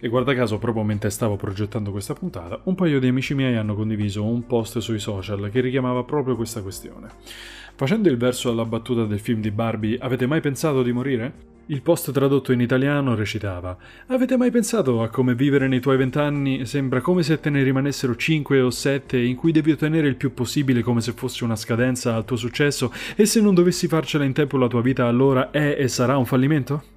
E 0.00 0.08
guarda 0.08 0.34
caso, 0.34 0.58
proprio 0.58 0.82
mentre 0.82 1.10
stavo 1.10 1.36
progettando 1.36 1.92
questa 1.92 2.14
puntata, 2.14 2.60
un 2.64 2.74
paio 2.74 2.98
di 2.98 3.06
amici 3.06 3.34
miei 3.34 3.56
hanno 3.56 3.74
condiviso 3.74 4.24
un 4.24 4.46
post 4.46 4.78
sui 4.78 4.98
social 4.98 5.48
che 5.50 5.60
richiamava 5.60 6.02
proprio 6.02 6.34
questa 6.34 6.60
questione. 6.60 7.08
Facendo 7.76 8.08
il 8.08 8.16
verso 8.16 8.50
alla 8.50 8.64
battuta 8.64 9.04
del 9.04 9.20
film 9.20 9.40
di 9.40 9.50
Barbie, 9.50 9.98
avete 10.00 10.26
mai 10.26 10.40
pensato 10.40 10.82
di 10.82 10.92
morire? 10.92 11.50
Il 11.66 11.80
post 11.82 12.10
tradotto 12.10 12.50
in 12.50 12.60
italiano 12.60 13.14
recitava: 13.14 13.76
Avete 14.08 14.36
mai 14.36 14.50
pensato 14.50 15.02
a 15.02 15.08
come 15.08 15.36
vivere 15.36 15.68
nei 15.68 15.78
tuoi 15.80 15.96
vent'anni 15.96 16.66
sembra 16.66 17.00
come 17.00 17.22
se 17.22 17.38
te 17.38 17.50
ne 17.50 17.62
rimanessero 17.62 18.16
cinque 18.16 18.60
o 18.60 18.70
sette 18.70 19.18
in 19.18 19.36
cui 19.36 19.52
devi 19.52 19.70
ottenere 19.70 20.08
il 20.08 20.16
più 20.16 20.34
possibile 20.34 20.82
come 20.82 21.00
se 21.00 21.12
fosse 21.12 21.44
una 21.44 21.56
scadenza 21.56 22.16
al 22.16 22.24
tuo 22.24 22.36
successo 22.36 22.92
e 23.14 23.24
se 23.24 23.40
non 23.40 23.54
dovessi 23.54 23.86
farcela 23.86 24.24
in 24.24 24.32
tempo 24.32 24.58
la 24.58 24.66
tua 24.66 24.82
vita 24.82 25.06
allora 25.06 25.50
è 25.50 25.76
e 25.78 25.86
sarà 25.86 26.16
un 26.16 26.26
fallimento? 26.26 26.91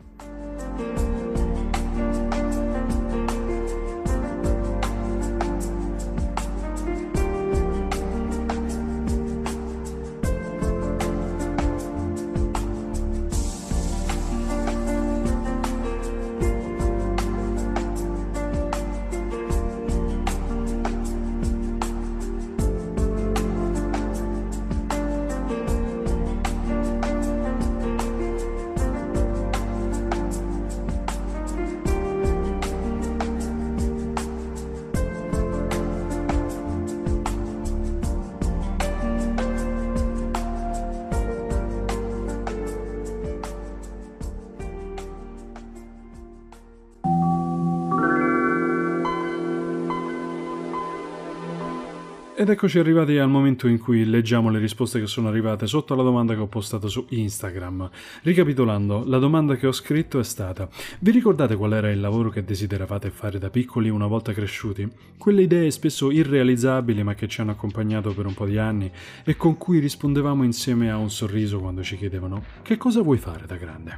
Eccoci 52.66 52.80
arrivati 52.80 53.20
al 53.20 53.30
momento 53.30 53.68
in 53.68 53.78
cui 53.78 54.06
leggiamo 54.06 54.50
le 54.50 54.58
risposte 54.58 55.00
che 55.00 55.06
sono 55.06 55.28
arrivate 55.28 55.68
sotto 55.68 55.94
alla 55.94 56.02
domanda 56.02 56.34
che 56.34 56.40
ho 56.40 56.48
postato 56.48 56.88
su 56.88 57.06
Instagram. 57.10 57.88
Ricapitolando, 58.24 59.04
la 59.06 59.20
domanda 59.20 59.56
che 59.56 59.68
ho 59.68 59.72
scritto 59.72 60.18
è 60.18 60.24
stata: 60.24 60.68
Vi 60.98 61.12
ricordate 61.12 61.56
qual 61.56 61.74
era 61.74 61.92
il 61.92 62.00
lavoro 62.00 62.32
che 62.32 62.44
desideravate 62.44 63.12
fare 63.12 63.38
da 63.38 63.52
piccoli 63.52 63.90
una 63.90 64.08
volta 64.08 64.34
cresciuti? 64.34 64.90
Quelle 65.16 65.44
idee 65.44 65.70
spesso 65.70 66.10
irrealizzabili 66.10 67.04
ma 67.04 67.14
che 67.14 67.28
ci 67.28 67.40
hanno 67.40 67.52
accompagnato 67.52 68.16
per 68.16 68.26
un 68.26 68.34
po' 68.34 68.48
di 68.48 68.58
anni 68.58 68.92
e 69.24 69.36
con 69.36 69.58
cui 69.58 69.78
rispondevamo 69.78 70.44
insieme 70.44 70.90
a 70.90 70.98
un 70.98 71.12
sorriso 71.12 71.60
quando 71.60 71.84
ci 71.84 71.98
chiedevano: 71.98 72.42
Che 72.64 72.78
cosa 72.78 73.04
vuoi 73.04 73.20
fare 73.20 73.46
da 73.46 73.58
grande? 73.58 73.98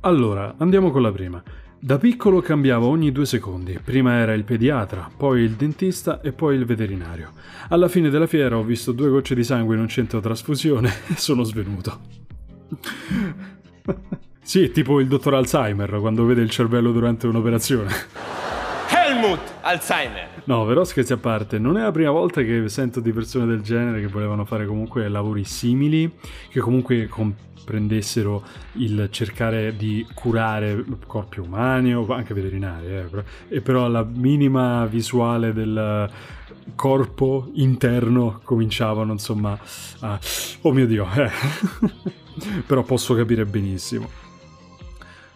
Allora, 0.00 0.56
andiamo 0.58 0.90
con 0.90 1.00
la 1.00 1.10
prima. 1.10 1.42
Da 1.80 1.96
piccolo 1.96 2.40
cambiavo 2.40 2.88
ogni 2.88 3.12
due 3.12 3.24
secondi, 3.24 3.78
prima 3.82 4.14
era 4.14 4.32
il 4.32 4.42
pediatra, 4.42 5.08
poi 5.16 5.42
il 5.42 5.52
dentista 5.52 6.20
e 6.20 6.32
poi 6.32 6.56
il 6.56 6.64
veterinario. 6.64 7.30
Alla 7.68 7.86
fine 7.86 8.10
della 8.10 8.26
fiera 8.26 8.56
ho 8.56 8.64
visto 8.64 8.90
due 8.90 9.08
gocce 9.08 9.36
di 9.36 9.44
sangue 9.44 9.76
in 9.76 9.82
un 9.82 9.88
centro 9.88 10.18
trasfusione 10.18 10.92
e 11.06 11.16
sono 11.16 11.44
svenuto. 11.44 12.00
sì, 14.42 14.72
tipo 14.72 14.98
il 14.98 15.06
dottor 15.06 15.34
Alzheimer 15.34 15.98
quando 16.00 16.24
vede 16.24 16.42
il 16.42 16.50
cervello 16.50 16.90
durante 16.90 17.28
un'operazione. 17.28 17.92
Helmut 18.90 19.40
Alzheimer. 19.60 20.37
No, 20.48 20.64
però 20.64 20.82
scherzi 20.82 21.12
a 21.12 21.18
parte, 21.18 21.58
non 21.58 21.76
è 21.76 21.82
la 21.82 21.90
prima 21.90 22.10
volta 22.10 22.40
che 22.40 22.70
sento 22.70 23.00
di 23.00 23.12
persone 23.12 23.44
del 23.44 23.60
genere 23.60 24.00
che 24.00 24.06
volevano 24.06 24.46
fare 24.46 24.64
comunque 24.64 25.06
lavori 25.06 25.44
simili, 25.44 26.10
che 26.48 26.60
comunque 26.60 27.06
comprendessero 27.06 28.42
il 28.76 29.08
cercare 29.10 29.76
di 29.76 30.06
curare 30.14 30.82
corpi 31.06 31.40
umani 31.40 31.94
o 31.94 32.06
anche 32.14 32.32
veterinari, 32.32 32.86
eh, 32.86 33.24
e 33.48 33.60
però 33.60 33.84
alla 33.84 34.02
minima 34.02 34.86
visuale 34.86 35.52
del 35.52 36.10
corpo 36.74 37.50
interno 37.52 38.40
cominciavano 38.42 39.12
insomma 39.12 39.58
a... 40.00 40.18
Oh 40.62 40.72
mio 40.72 40.86
Dio, 40.86 41.06
eh. 41.14 41.30
però 42.66 42.82
posso 42.84 43.14
capire 43.14 43.44
benissimo. 43.44 44.08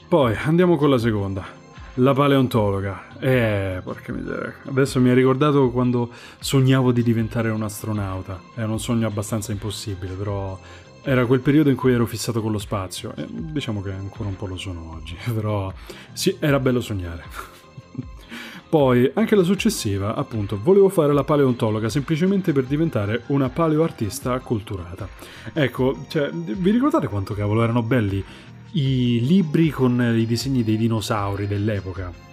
Poi 0.09 0.35
andiamo 0.37 0.77
con 0.77 0.89
la 0.89 0.99
seconda. 0.99 1.62
La 1.97 2.15
paleontologa. 2.15 3.09
Eh, 3.19 3.81
porca 3.85 4.13
miseria. 4.13 4.55
Adesso 4.67 4.99
mi 4.99 5.11
ha 5.11 5.15
ricordato 5.15 5.71
quando 5.71 6.09
sognavo 6.39 6.91
di 6.91 7.03
diventare 7.03 7.51
un 7.51 7.63
astronauta. 7.63 8.41
È 8.55 8.63
un 8.63 8.81
sogno 8.81 9.07
abbastanza 9.07 9.53
impossibile, 9.53 10.15
però 10.15 10.59
era 11.03 11.27
quel 11.27 11.41
periodo 11.41 11.69
in 11.69 11.77
cui 11.77 11.93
ero 11.93 12.07
fissato 12.07 12.41
con 12.41 12.51
lo 12.51 12.59
spazio. 12.59 13.13
E 13.15 13.27
diciamo 13.29 13.83
che 13.83 13.93
ancora 13.93 14.31
un 14.31 14.37
po' 14.37 14.47
lo 14.47 14.57
sono 14.57 14.93
oggi, 14.95 15.17
però 15.35 15.71
sì, 16.15 16.35
era 16.41 16.59
bello 16.59 16.81
sognare. 16.81 17.25
Poi, 18.71 19.11
anche 19.13 19.37
la 19.37 19.43
successiva, 19.43 20.15
appunto, 20.15 20.59
volevo 20.63 20.89
fare 20.89 21.13
la 21.13 21.25
paleontologa 21.25 21.91
semplicemente 21.91 22.53
per 22.53 22.65
diventare 22.65 23.25
una 23.27 23.51
paleoartista 23.51 24.33
acculturata. 24.33 25.07
Ecco, 25.53 26.07
cioè, 26.09 26.31
vi 26.31 26.71
ricordate 26.71 27.07
quanto 27.07 27.35
cavolo 27.35 27.63
erano 27.63 27.83
belli 27.83 28.25
i 28.73 29.25
libri 29.25 29.71
con 29.71 30.15
i 30.17 30.27
disegni 30.27 30.65
dei 30.65 30.77
dinosauri 30.77 31.47
dell'epoca? 31.47 32.31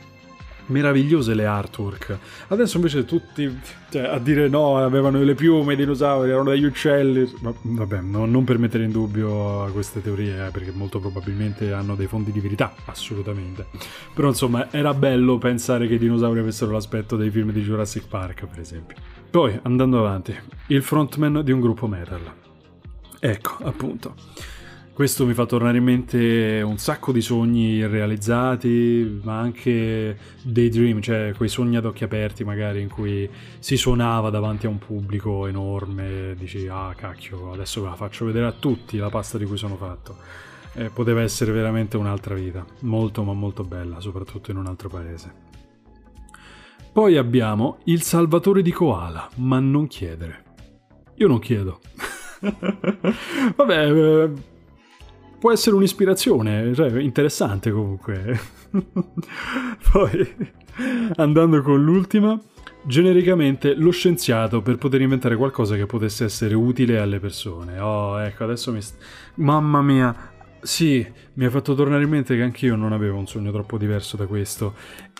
meravigliose 0.70 1.34
le 1.34 1.46
artwork. 1.46 2.18
Adesso 2.48 2.78
invece 2.78 3.06
tutti 3.06 3.60
cioè, 3.90 4.04
a 4.04 4.20
dire 4.20 4.48
no, 4.48 4.78
avevano 4.78 5.22
le 5.22 5.36
piume, 5.36 5.74
i 5.74 5.76
dinosauri, 5.76 6.30
erano 6.30 6.52
degli 6.52 6.64
uccelli. 6.64 7.32
Ma, 7.42 7.54
vabbè, 7.62 8.02
no, 8.02 8.26
non 8.26 8.44
per 8.44 8.58
mettere 8.58 8.84
in 8.84 8.92
dubbio 8.92 9.70
queste 9.72 10.02
teorie, 10.02 10.48
eh, 10.48 10.52
perché 10.52 10.72
molto 10.72 11.00
probabilmente 11.00 11.74
hanno 11.74 11.96
dei 11.96 12.08
fondi 12.08 12.32
di 12.32 12.40
verità, 12.40 12.74
assolutamente. 12.86 13.66
Però 14.14 14.28
insomma, 14.28 14.72
era 14.72 14.94
bello 14.94 15.38
pensare 15.38 15.88
che 15.88 15.96
i 15.96 16.00
dinosauri 16.00 16.40
avessero 16.40 16.72
l'aspetto 16.72 17.16
dei 17.16 17.30
film 17.30 17.52
di 17.52 17.62
Jurassic 17.62 18.08
Park, 18.08 18.46
per 18.46 18.60
esempio. 18.60 18.96
Poi, 19.30 19.60
andando 19.64 20.00
avanti, 20.00 20.36
il 20.68 20.82
frontman 20.82 21.44
di 21.44 21.52
un 21.52 21.60
gruppo 21.60 21.88
metal. 21.88 22.22
Ecco, 23.20 23.58
appunto. 23.64 24.16
Questo 25.00 25.26
mi 25.26 25.34
fa 25.34 25.46
tornare 25.46 25.78
in 25.78 25.86
mente 25.86 26.62
un 26.62 26.78
sacco 26.78 27.14
di 27.14 27.22
sogni 27.22 27.76
irrealizzati, 27.76 29.22
ma 29.24 29.40
anche 29.40 30.18
daydream, 30.42 31.00
cioè 31.00 31.32
quei 31.38 31.48
sogni 31.48 31.78
ad 31.78 31.86
occhi 31.86 32.04
aperti 32.04 32.44
magari 32.44 32.82
in 32.82 32.90
cui 32.90 33.30
si 33.60 33.78
suonava 33.78 34.30
davanti 34.30 34.66
a 34.66 34.70
un 34.70 34.78
pubblico 34.78 35.48
enorme, 35.48 36.36
dici 36.38 36.68
ah 36.68 36.94
cacchio, 36.98 37.54
adesso 37.54 37.82
la 37.82 37.96
faccio 37.96 38.26
vedere 38.26 38.48
a 38.48 38.52
tutti 38.52 38.98
la 38.98 39.08
pasta 39.08 39.38
di 39.38 39.46
cui 39.46 39.56
sono 39.56 39.78
fatto. 39.78 40.18
Eh, 40.74 40.90
poteva 40.90 41.22
essere 41.22 41.54
veramente 41.54 41.96
un'altra 41.96 42.36
vita, 42.36 42.66
molto 42.82 43.24
ma 43.24 43.32
molto 43.32 43.64
bella, 43.64 44.02
soprattutto 44.02 44.52
in 44.52 44.58
un 44.58 44.68
altro 44.68 44.90
paese. 44.90 45.34
Poi 46.92 47.16
abbiamo 47.16 47.78
il 47.86 48.02
salvatore 48.02 48.62
di 48.62 48.74
koala, 48.74 49.30
ma 49.36 49.62
non 49.62 49.88
chiedere. 49.88 50.44
Io 51.16 51.28
non 51.30 51.40
chiedo. 51.40 51.80
Vabbè, 53.56 53.92
eh, 53.94 54.32
può 55.40 55.52
essere 55.52 55.76
un'ispirazione, 55.76 56.74
cioè 56.76 57.00
interessante 57.00 57.72
comunque. 57.72 58.40
Poi, 59.92 60.36
andando 61.16 61.62
con 61.62 61.84
l'ultima, 61.84 62.40
genericamente 62.84 63.74
lo 63.74 63.92
scienziato 63.92 64.62
per 64.62 64.78
poter 64.78 65.02
inventare 65.02 65.36
qualcosa 65.36 65.76
che 65.76 65.86
potesse 65.86 66.26
essere 66.26 66.56
utile 66.56 67.00
alle 67.00 67.20
persone. 67.20 67.80
Oh, 67.80 68.20
ecco, 68.22 68.44
adesso 68.44 68.72
mi... 68.72 68.82
St- 68.82 68.98
Mamma 69.36 69.82
mia, 69.82 70.14
sì, 70.62 71.06
mi 71.34 71.46
ha 71.46 71.50
fatto 71.50 71.74
tornare 71.74 72.04
in 72.04 72.10
mente 72.10 72.36
che 72.36 72.44
anch'io 72.44 72.76
non 72.76 72.92
avevo 72.92 73.18
un 73.18 73.28
sogno 73.28 73.52
troppo 73.52 73.78
diverso 73.78 74.18
da 74.18 74.26
questo. 74.26 74.74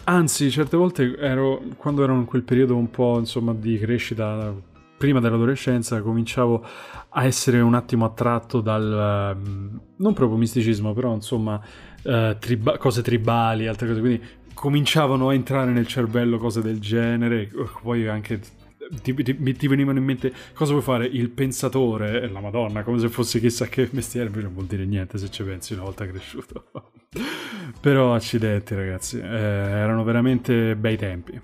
Anzi, 0.06 0.52
certe 0.52 0.76
volte 0.76 1.16
ero, 1.18 1.62
quando 1.78 2.04
ero 2.04 2.14
in 2.16 2.26
quel 2.26 2.44
periodo 2.44 2.76
un 2.76 2.90
po' 2.90 3.18
insomma 3.20 3.54
di 3.54 3.78
crescita 3.78 4.54
prima 5.00 5.22
dell'adolescenza 5.22 6.02
cominciavo 6.02 6.64
a 7.10 7.24
essere 7.24 7.62
un 7.62 7.74
attimo 7.74 8.04
attratto 8.04 8.60
dal 8.60 9.34
ehm, 9.36 9.82
non 9.96 10.14
proprio 10.14 10.38
misticismo, 10.38 10.94
però 10.94 11.14
insomma 11.14 11.60
eh, 12.04 12.36
triba- 12.38 12.78
cose 12.78 13.02
tribali, 13.02 13.66
altre 13.66 13.88
cose, 13.88 14.00
quindi 14.02 14.22
cominciavano 14.54 15.30
a 15.30 15.34
entrare 15.34 15.72
nel 15.72 15.88
cervello 15.88 16.38
cose 16.38 16.62
del 16.62 16.80
genere, 16.80 17.50
poi 17.82 18.08
anche 18.10 18.42
ti, 19.02 19.14
ti, 19.14 19.54
ti, 19.54 19.68
venivano 19.68 20.00
in 20.00 20.04
mente 20.04 20.34
cosa 20.54 20.72
vuoi 20.72 20.84
fare? 20.84 21.06
Il 21.06 21.30
pensatore? 21.30 22.22
E 22.22 22.28
la 22.28 22.42
madonna 22.42 22.84
come 22.84 23.00
se 23.00 23.08
fosse 23.08 23.40
chissà 23.40 23.68
che 23.68 23.88
mestiere 23.92 24.30
non 24.30 24.54
vuol 24.54 24.66
dire 24.66 24.84
niente 24.86 25.18
se 25.18 25.30
ci 25.30 25.44
pensi 25.44 25.74
una 25.74 25.84
volta 25.84 26.06
cresciuto. 26.06 26.66
Però 27.80 28.14
accidenti 28.14 28.76
ragazzi 28.76 29.18
eh, 29.18 29.24
erano 29.24 30.04
veramente 30.04 30.76
bei 30.76 30.98
tempi 30.98 31.40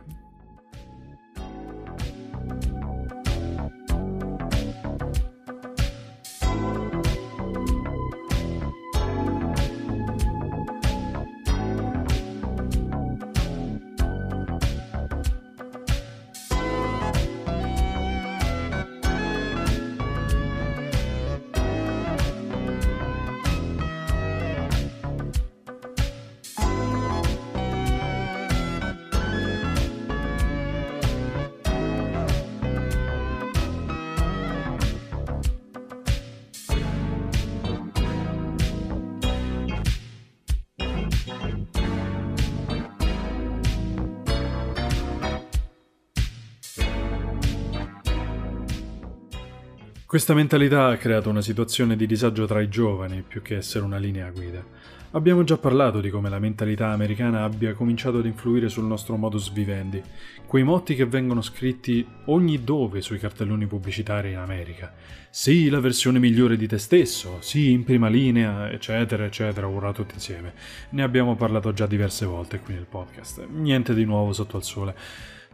Questa 50.15 50.33
mentalità 50.33 50.85
ha 50.85 50.95
creato 50.95 51.29
una 51.29 51.41
situazione 51.41 51.97
di 51.97 52.05
disagio 52.05 52.45
tra 52.45 52.61
i 52.61 52.69
giovani 52.69 53.21
più 53.21 53.41
che 53.41 53.57
essere 53.57 53.83
una 53.83 53.97
linea 53.97 54.29
guida. 54.29 54.63
Abbiamo 55.11 55.43
già 55.43 55.57
parlato 55.57 55.99
di 55.99 56.09
come 56.09 56.29
la 56.29 56.39
mentalità 56.39 56.91
americana 56.91 57.43
abbia 57.43 57.73
cominciato 57.73 58.19
ad 58.19 58.25
influire 58.25 58.69
sul 58.69 58.85
nostro 58.85 59.17
modus 59.17 59.51
vivendi, 59.51 60.01
quei 60.45 60.63
motti 60.63 60.95
che 60.95 61.05
vengono 61.05 61.41
scritti 61.41 62.07
ogni 62.27 62.63
dove 62.63 63.01
sui 63.01 63.19
cartelloni 63.19 63.67
pubblicitari 63.67 64.31
in 64.31 64.37
America. 64.37 64.93
Sì, 65.29 65.67
la 65.67 65.81
versione 65.81 66.19
migliore 66.19 66.55
di 66.55 66.67
te 66.67 66.77
stesso, 66.77 67.39
sì, 67.41 67.71
in 67.71 67.83
prima 67.83 68.07
linea, 68.07 68.71
eccetera, 68.71 69.25
eccetera, 69.25 69.67
urrà 69.67 69.91
tutti 69.91 70.13
insieme. 70.13 70.53
Ne 70.91 71.03
abbiamo 71.03 71.35
parlato 71.35 71.73
già 71.73 71.87
diverse 71.87 72.25
volte 72.25 72.59
qui 72.59 72.73
nel 72.73 72.87
podcast, 72.89 73.45
niente 73.49 73.93
di 73.93 74.05
nuovo 74.05 74.31
sotto 74.31 74.55
al 74.55 74.63
sole. 74.63 74.95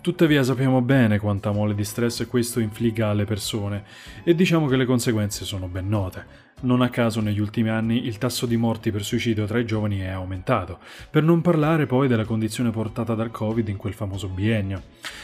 Tuttavia 0.01 0.41
sappiamo 0.41 0.81
bene 0.81 1.19
quanta 1.19 1.51
mole 1.51 1.75
di 1.75 1.83
stress 1.83 2.25
questo 2.25 2.59
infligga 2.59 3.09
alle 3.09 3.25
persone 3.25 3.83
e 4.23 4.33
diciamo 4.33 4.65
che 4.65 4.75
le 4.75 4.85
conseguenze 4.85 5.45
sono 5.45 5.67
ben 5.67 5.87
note. 5.87 6.49
Non 6.61 6.81
a 6.81 6.89
caso 6.89 7.21
negli 7.21 7.39
ultimi 7.39 7.69
anni 7.69 8.07
il 8.07 8.17
tasso 8.17 8.47
di 8.47 8.57
morti 8.57 8.89
per 8.89 9.03
suicidio 9.03 9.45
tra 9.45 9.59
i 9.59 9.65
giovani 9.65 9.99
è 9.99 10.07
aumentato, 10.07 10.79
per 11.07 11.21
non 11.21 11.41
parlare 11.41 11.85
poi 11.85 12.07
della 12.07 12.25
condizione 12.25 12.71
portata 12.71 13.13
dal 13.13 13.29
Covid 13.29 13.67
in 13.67 13.77
quel 13.77 13.93
famoso 13.93 14.27
biennio. 14.27 14.81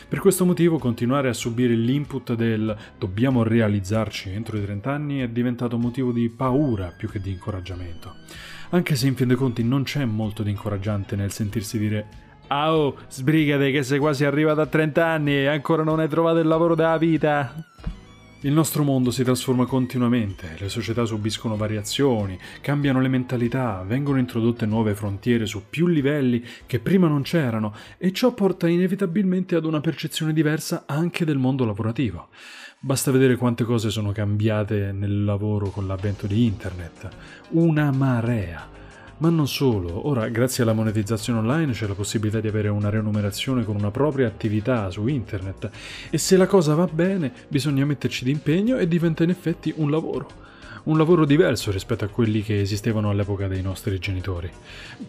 Per 0.08 0.20
questo 0.20 0.46
motivo 0.46 0.78
continuare 0.78 1.30
a 1.30 1.34
subire 1.34 1.74
l'input 1.74 2.36
del 2.36 2.78
dobbiamo 3.00 3.42
realizzarci 3.42 4.30
entro 4.30 4.58
i 4.58 4.64
30 4.64 4.92
anni 4.92 5.20
è 5.22 5.30
diventato 5.30 5.80
motivo 5.80 6.12
di 6.12 6.30
paura 6.30 6.94
più 6.96 7.10
che 7.10 7.20
di 7.20 7.32
incoraggiamento. 7.32 8.14
Anche 8.70 8.96
se 8.96 9.08
in 9.08 9.16
fin 9.16 9.28
dei 9.28 9.38
conti 9.38 9.64
non 9.64 9.82
c'è 9.82 10.06
molto 10.06 10.44
di 10.44 10.52
incoraggiante 10.52 11.16
nel 11.16 11.32
sentirsi 11.32 11.80
dire 11.80 12.26
Ah, 12.48 12.74
oh, 12.74 12.96
sbrigate 13.10 13.72
che 13.72 13.84
sei 13.84 14.00
quasi 14.00 14.24
arrivato 14.24 14.62
a 14.62 14.66
30 14.66 15.06
anni 15.06 15.34
e 15.34 15.48
ancora 15.48 15.84
non 15.84 16.00
hai 16.00 16.08
trovato 16.08 16.40
il 16.40 16.48
lavoro 16.48 16.76
della 16.76 16.98
vita. 16.98 17.54
Il 18.42 18.54
nostro 18.54 18.84
mondo 18.84 19.12
si 19.12 19.24
trasforma 19.24 19.66
continuamente, 19.66 20.56
le 20.60 20.70
società 20.70 21.04
subiscono 21.06 21.58
variazioni, 21.58 22.38
cambiano 22.62 23.02
le 23.02 23.08
mentalità, 23.10 23.84
vengono 23.86 24.20
introdotte 24.20 24.66
nuove 24.66 24.94
frontiere 24.94 25.46
su 25.48 25.64
più 25.70 25.88
livelli 25.88 26.42
che 26.66 26.80
prima 26.80 27.08
non 27.08 27.24
c'erano 27.24 27.74
e 27.98 28.14
ciò 28.14 28.34
porta 28.34 28.68
inevitabilmente 28.68 29.56
ad 29.56 29.66
una 29.66 29.82
percezione 29.82 30.34
diversa 30.34 30.84
anche 30.86 31.26
del 31.26 31.40
mondo 31.40 31.66
lavorativo. 31.66 32.30
Basta 32.80 33.12
vedere 33.12 33.36
quante 33.36 33.64
cose 33.64 33.90
sono 33.90 34.12
cambiate 34.12 34.92
nel 34.92 35.26
lavoro 35.26 35.72
con 35.72 35.88
l'avvento 35.88 36.28
di 36.28 36.46
Internet. 36.46 37.10
Una 37.50 37.92
marea. 37.92 38.77
Ma 39.20 39.30
non 39.30 39.48
solo, 39.48 40.08
ora 40.08 40.30
grazie 40.30 40.62
alla 40.62 40.74
monetizzazione 40.74 41.40
online 41.40 41.72
c'è 41.72 41.88
la 41.88 41.96
possibilità 41.96 42.40
di 42.40 42.48
avere 42.48 42.68
una 42.68 42.90
remunerazione 42.90 43.64
con 43.64 43.76
una 43.76 43.90
propria 43.90 44.28
attività 44.28 44.92
su 44.92 45.08
internet. 45.08 45.70
E 46.12 46.18
se 46.20 46.38
la 46.38 46.46
cosa 46.46 46.76
va 46.76 46.86
bene 46.86 47.34
bisogna 47.48 47.84
metterci 47.84 48.24
d'impegno 48.24 48.78
e 48.78 48.88
diventa 48.88 49.24
in 49.24 49.32
effetti 49.32 49.74
un 49.78 49.90
lavoro 49.90 50.46
un 50.88 50.98
lavoro 50.98 51.26
diverso 51.26 51.70
rispetto 51.72 52.06
a 52.06 52.08
quelli 52.08 52.42
che 52.42 52.62
esistevano 52.62 53.10
all'epoca 53.10 53.48
dei 53.48 53.62
nostri 53.62 54.00
genitori. 54.00 54.50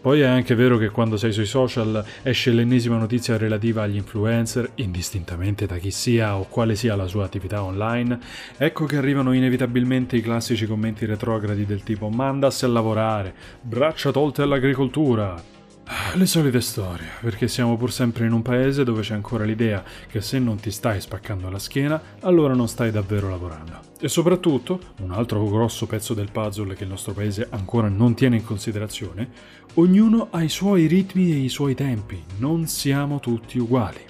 Poi 0.01 0.21
è 0.21 0.27
anche 0.27 0.55
vero 0.55 0.77
che 0.77 0.88
quando 0.91 1.17
sei 1.17 1.33
sui 1.33 1.47
social 1.47 2.05
esce 2.23 2.51
l'ennesima 2.51 2.97
notizia 2.97 3.37
relativa 3.37 3.83
agli 3.83 3.97
influencer, 3.97 4.73
indistintamente 4.77 5.67
da 5.67 5.79
chi 5.79 5.91
sia 5.91 6.37
o 6.37 6.47
quale 6.49 6.75
sia 6.75 6.97
la 6.97 7.07
sua 7.07 7.25
attività 7.25 7.62
online, 7.62 8.19
ecco 8.57 8.87
che 8.87 8.97
arrivano 8.97 9.33
inevitabilmente 9.33 10.17
i 10.17 10.21
classici 10.21 10.67
commenti 10.67 11.07
retrogradi 11.07 11.64
del 11.64 11.85
tipo 11.85 12.09
mandasse 12.09 12.67
a 12.67 12.69
lavorare, 12.69 13.33
braccia 13.61 14.11
tolte 14.11 14.43
all'agricoltura, 14.43 15.41
Le 16.14 16.27
solite 16.27 16.61
storie, 16.61 17.07
perché 17.20 17.48
siamo 17.48 17.79
pur 17.79 17.90
sempre 17.90 18.27
in 18.27 18.33
un 18.33 18.42
paese 18.42 18.85
dove 18.85 19.01
c'è 19.01 19.14
ancora 19.14 19.44
l'idea 19.44 19.83
che 20.07 20.20
se 20.20 20.38
non 20.38 20.57
ti 20.57 20.70
stai 20.70 21.01
spaccando 21.01 21.48
la 21.48 21.59
schiena, 21.59 22.01
allora 22.20 22.53
non 22.53 22.68
stai 22.68 22.90
davvero 22.90 23.31
lavorando. 23.31 23.81
E 23.98 24.07
soprattutto, 24.09 24.81
un 25.01 25.12
altro 25.12 25.42
grosso 25.48 25.87
pezzo 25.87 26.12
del 26.12 26.31
puzzle 26.31 26.74
che 26.74 26.85
il 26.85 26.90
nostro 26.90 27.14
paese 27.14 27.46
ancora 27.51 27.88
non 27.88 28.14
tiene 28.14 28.37
in 28.37 28.44
considerazione, 28.44 29.31
ognuno 29.74 30.29
ha 30.31 30.42
i 30.42 30.51
suoi 30.51 30.87
ritmi 30.87 31.33
e 31.33 31.37
i 31.37 31.48
suoi 31.48 31.74
tempi, 31.74 32.22
non 32.37 32.66
siamo 32.66 33.18
tutti 33.18 33.59
uguali. 33.59 34.01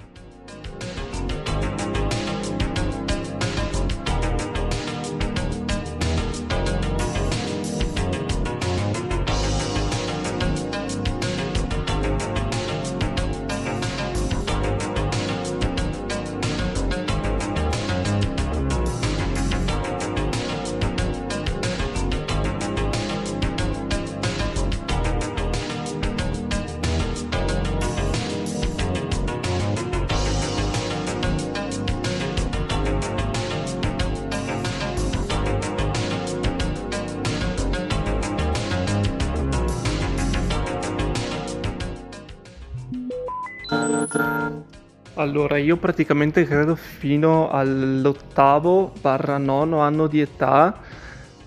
Allora, 45.39 45.55
io 45.55 45.77
praticamente 45.77 46.43
credo 46.43 46.75
fino 46.75 47.49
all'ottavo 47.49 48.91
barra 48.99 49.37
nono 49.37 49.79
anno 49.79 50.07
di 50.07 50.19
età 50.19 50.81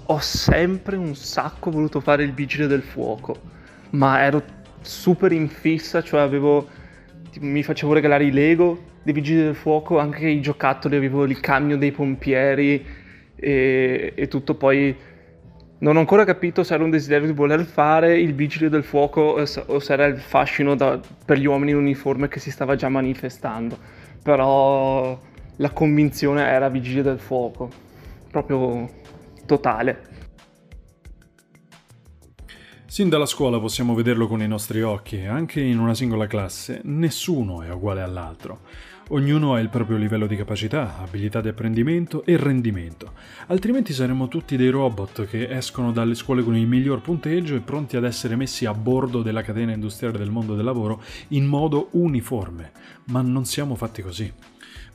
ho 0.07 0.19
sempre 0.19 0.97
un 0.97 1.15
sacco 1.15 1.71
voluto 1.71 2.01
fare 2.01 2.23
il 2.23 2.33
vigile 2.33 2.67
del 2.67 2.81
fuoco, 2.81 3.37
ma 3.91 4.23
ero 4.23 4.43
super 4.81 5.31
in 5.33 5.47
fissa, 5.47 6.03
cioè 6.03 6.21
avevo, 6.21 6.67
mi 7.41 7.63
facevo 7.63 7.93
regalare 7.93 8.25
i 8.25 8.31
Lego 8.31 8.83
dei 9.03 9.13
vigili 9.13 9.43
del 9.43 9.55
fuoco, 9.55 9.99
anche 9.99 10.27
i 10.27 10.41
giocattoli, 10.41 10.97
avevo 10.97 11.25
il 11.25 11.39
camion 11.41 11.79
dei 11.79 11.93
pompieri 11.93 12.83
e, 13.37 14.13
e 14.17 14.27
tutto. 14.27 14.55
Poi 14.55 14.97
non 15.83 15.97
ho 15.97 15.99
ancora 15.99 16.25
capito 16.25 16.63
se 16.63 16.75
era 16.75 16.85
un 16.85 16.91
desiderio 16.91 17.27
di 17.27 17.33
voler 17.33 17.65
fare 17.65 18.19
il 18.19 18.35
vigile 18.35 18.69
del 18.69 18.85
fuoco 18.85 19.21
o 19.21 19.45
se 19.45 19.93
era 19.93 20.05
il 20.07 20.21
fascino 20.21 20.77
da, 20.77 21.01
per 21.25 21.39
gli 21.39 21.47
uomini 21.47 21.73
in 21.73 21.77
uniforme 21.77 22.29
che 22.29 22.39
si 22.39 22.53
stava 22.53 22.77
già 22.77 22.89
manifestando. 22.89 23.77
Però 24.23 25.19
la 25.57 25.71
convinzione 25.71 26.47
era 26.47 26.69
vigile 26.69 27.03
del 27.03 27.19
fuoco, 27.19 27.69
proprio 28.31 28.89
totale. 29.45 30.11
Sin 32.87 33.09
dalla 33.09 33.27
scuola 33.27 33.59
possiamo 33.59 33.95
vederlo 33.95 34.29
con 34.29 34.41
i 34.41 34.47
nostri 34.47 34.83
occhi, 34.83 35.25
anche 35.25 35.61
in 35.61 35.81
una 35.81 35.95
singola 35.95 36.29
classe, 36.29 36.81
nessuno 36.85 37.63
è 37.63 37.71
uguale 37.71 38.03
all'altro. 38.03 38.61
Ognuno 39.15 39.53
ha 39.53 39.61
il 39.61 39.69
proprio 39.69 39.99
livello 39.99 40.27
di 40.27 40.37
capacità, 40.37 40.97
abilità 40.97 41.43
di 41.43 41.49
apprendimento 41.49 42.25
e 42.25 42.39
rendimento, 42.39 43.13
altrimenti 43.49 43.93
saremmo 43.93 44.27
tutti 44.27 44.57
dei 44.57 44.71
robot 44.71 45.27
che 45.27 45.51
escono 45.51 45.93
dalle 45.93 46.15
scuole 46.15 46.43
con 46.43 46.57
il 46.57 46.67
miglior 46.67 47.03
punteggio 47.03 47.55
e 47.55 47.61
pronti 47.61 47.99
ad 47.99 48.05
essere 48.05 48.37
messi 48.37 48.65
a 48.65 48.73
bordo 48.73 49.21
della 49.21 49.43
catena 49.43 49.75
industriale 49.75 50.17
del 50.17 50.31
mondo 50.31 50.55
del 50.55 50.65
lavoro 50.65 51.03
in 51.29 51.45
modo 51.45 51.89
uniforme, 51.91 52.73
ma 53.09 53.21
non 53.21 53.45
siamo 53.45 53.75
fatti 53.75 54.01
così. 54.01 54.33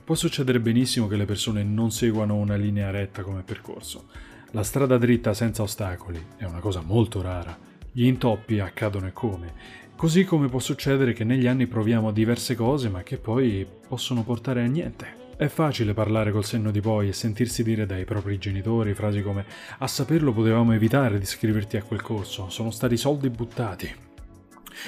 Può 0.03 0.15
succedere 0.15 0.59
benissimo 0.59 1.07
che 1.07 1.15
le 1.15 1.25
persone 1.25 1.61
non 1.61 1.91
seguano 1.91 2.37
una 2.37 2.55
linea 2.55 2.89
retta 2.89 3.21
come 3.21 3.43
percorso. 3.43 4.05
La 4.51 4.63
strada 4.63 4.97
dritta 4.97 5.35
senza 5.35 5.61
ostacoli 5.61 6.19
è 6.37 6.45
una 6.45 6.59
cosa 6.59 6.81
molto 6.81 7.21
rara 7.21 7.67
gli 7.97 8.05
intoppi 8.05 8.59
accadono 8.59 9.07
e 9.07 9.11
come, 9.11 9.53
così 9.97 10.25
come 10.25 10.47
può 10.47 10.59
succedere 10.59 11.11
che 11.11 11.23
negli 11.23 11.47
anni 11.47 11.65
proviamo 11.65 12.11
diverse 12.11 12.55
cose 12.55 12.87
ma 12.87 13.01
che 13.01 13.17
poi 13.17 13.65
possono 13.87 14.23
portare 14.23 14.63
a 14.63 14.67
niente. 14.67 15.25
È 15.35 15.47
facile 15.47 15.95
parlare 15.95 16.31
col 16.31 16.45
senno 16.45 16.69
di 16.69 16.81
poi 16.81 17.09
e 17.09 17.13
sentirsi 17.13 17.63
dire 17.63 17.87
dai 17.87 18.05
propri 18.05 18.37
genitori 18.37 18.93
frasi 18.93 19.23
come 19.23 19.45
a 19.79 19.87
saperlo 19.87 20.31
potevamo 20.31 20.73
evitare 20.73 21.17
di 21.17 21.23
iscriverti 21.23 21.77
a 21.77 21.83
quel 21.83 22.03
corso, 22.03 22.47
sono 22.49 22.69
stati 22.69 22.95
soldi 22.95 23.29
buttati. 23.31 23.93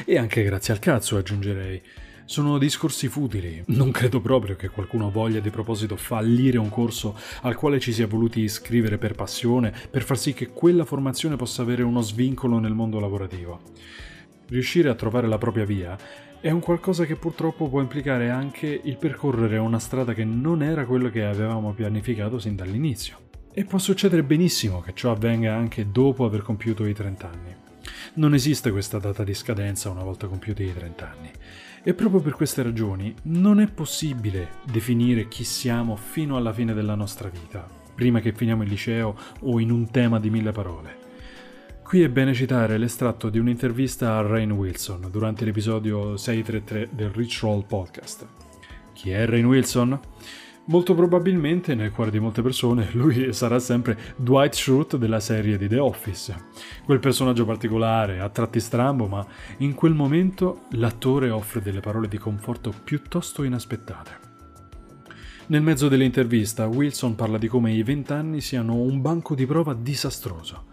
E 0.05 0.17
anche 0.17 0.43
grazie 0.43 0.73
al 0.73 0.79
cazzo 0.79 1.17
aggiungerei. 1.17 1.81
Sono 2.25 2.59
discorsi 2.59 3.07
futili. 3.07 3.63
Non 3.67 3.89
credo 3.89 4.21
proprio 4.21 4.55
che 4.55 4.69
qualcuno 4.69 5.09
voglia 5.09 5.39
di 5.39 5.49
proposito 5.49 5.95
fallire 5.95 6.59
un 6.59 6.69
corso 6.69 7.17
al 7.41 7.55
quale 7.55 7.79
ci 7.79 7.91
si 7.91 8.03
è 8.03 8.07
voluti 8.07 8.41
iscrivere 8.41 8.99
per 8.99 9.15
passione, 9.15 9.73
per 9.89 10.03
far 10.03 10.19
sì 10.19 10.35
che 10.35 10.49
quella 10.49 10.85
formazione 10.85 11.35
possa 11.35 11.63
avere 11.63 11.81
uno 11.81 12.01
svincolo 12.01 12.59
nel 12.59 12.75
mondo 12.75 12.99
lavorativo. 12.99 13.61
Riuscire 14.49 14.89
a 14.89 14.95
trovare 14.95 15.27
la 15.27 15.37
propria 15.37 15.63
via 15.63 15.95
è 16.41 16.49
un 16.49 16.59
qualcosa 16.59 17.05
che 17.05 17.15
purtroppo 17.15 17.69
può 17.69 17.81
implicare 17.81 18.31
anche 18.31 18.81
il 18.83 18.97
percorrere 18.97 19.57
una 19.57 19.77
strada 19.77 20.13
che 20.13 20.23
non 20.23 20.63
era 20.63 20.85
quello 20.85 21.09
che 21.09 21.23
avevamo 21.23 21.73
pianificato 21.73 22.39
sin 22.39 22.55
dall'inizio. 22.55 23.27
E 23.53 23.65
può 23.65 23.77
succedere 23.77 24.23
benissimo 24.23 24.81
che 24.81 24.93
ciò 24.95 25.11
avvenga 25.11 25.53
anche 25.53 25.91
dopo 25.91 26.25
aver 26.25 26.41
compiuto 26.41 26.85
i 26.85 26.93
30 26.93 27.29
anni. 27.29 27.55
Non 28.15 28.33
esiste 28.33 28.71
questa 28.71 28.97
data 28.97 29.23
di 29.23 29.35
scadenza 29.35 29.91
una 29.91 30.03
volta 30.03 30.25
compiuti 30.25 30.63
i 30.63 30.73
30 30.73 31.11
anni. 31.11 31.31
E 31.83 31.93
proprio 31.93 32.19
per 32.19 32.33
queste 32.33 32.63
ragioni 32.63 33.13
non 33.23 33.59
è 33.59 33.69
possibile 33.69 34.49
definire 34.63 35.27
chi 35.27 35.43
siamo 35.43 35.95
fino 35.95 36.37
alla 36.37 36.53
fine 36.53 36.73
della 36.73 36.95
nostra 36.95 37.29
vita, 37.29 37.67
prima 37.93 38.19
che 38.19 38.33
finiamo 38.33 38.63
il 38.63 38.69
liceo 38.69 39.15
o 39.41 39.59
in 39.59 39.69
un 39.69 39.91
tema 39.91 40.19
di 40.19 40.31
mille 40.31 40.51
parole. 40.51 40.98
Qui 41.89 42.03
è 42.03 42.09
bene 42.09 42.35
citare 42.35 42.77
l'estratto 42.77 43.29
di 43.29 43.39
un'intervista 43.39 44.15
a 44.15 44.21
Rain 44.21 44.51
Wilson 44.51 45.07
durante 45.09 45.43
l'episodio 45.43 46.17
633 46.17 46.89
del 46.91 47.09
Rich 47.09 47.39
Roll 47.41 47.65
Podcast. 47.65 48.27
Chi 48.93 49.09
è 49.09 49.25
Rain 49.25 49.45
Wilson? 49.47 49.99
Molto 50.65 50.93
probabilmente, 50.93 51.73
nel 51.73 51.91
cuore 51.91 52.11
di 52.11 52.19
molte 52.19 52.43
persone, 52.43 52.89
lui 52.93 53.33
sarà 53.33 53.57
sempre 53.57 53.97
Dwight 54.17 54.53
Schrute 54.53 54.99
della 54.99 55.19
serie 55.19 55.57
di 55.57 55.67
The 55.67 55.79
Office. 55.79 56.35
Quel 56.85 56.99
personaggio 56.99 57.43
particolare, 57.43 58.19
a 58.19 58.29
tratti 58.29 58.59
strambo, 58.59 59.07
ma 59.07 59.25
in 59.57 59.73
quel 59.73 59.95
momento 59.95 60.65
l'attore 60.73 61.31
offre 61.31 61.59
delle 61.59 61.79
parole 61.79 62.07
di 62.07 62.19
conforto 62.19 62.71
piuttosto 62.83 63.41
inaspettate. 63.41 64.27
Nel 65.47 65.63
mezzo 65.63 65.87
dell'intervista, 65.87 66.67
Wilson 66.67 67.15
parla 67.15 67.39
di 67.39 67.47
come 67.47 67.73
i 67.73 67.81
vent'anni 67.81 68.41
siano 68.41 68.75
un 68.75 69.01
banco 69.01 69.33
di 69.33 69.47
prova 69.47 69.73
disastroso. 69.73 70.65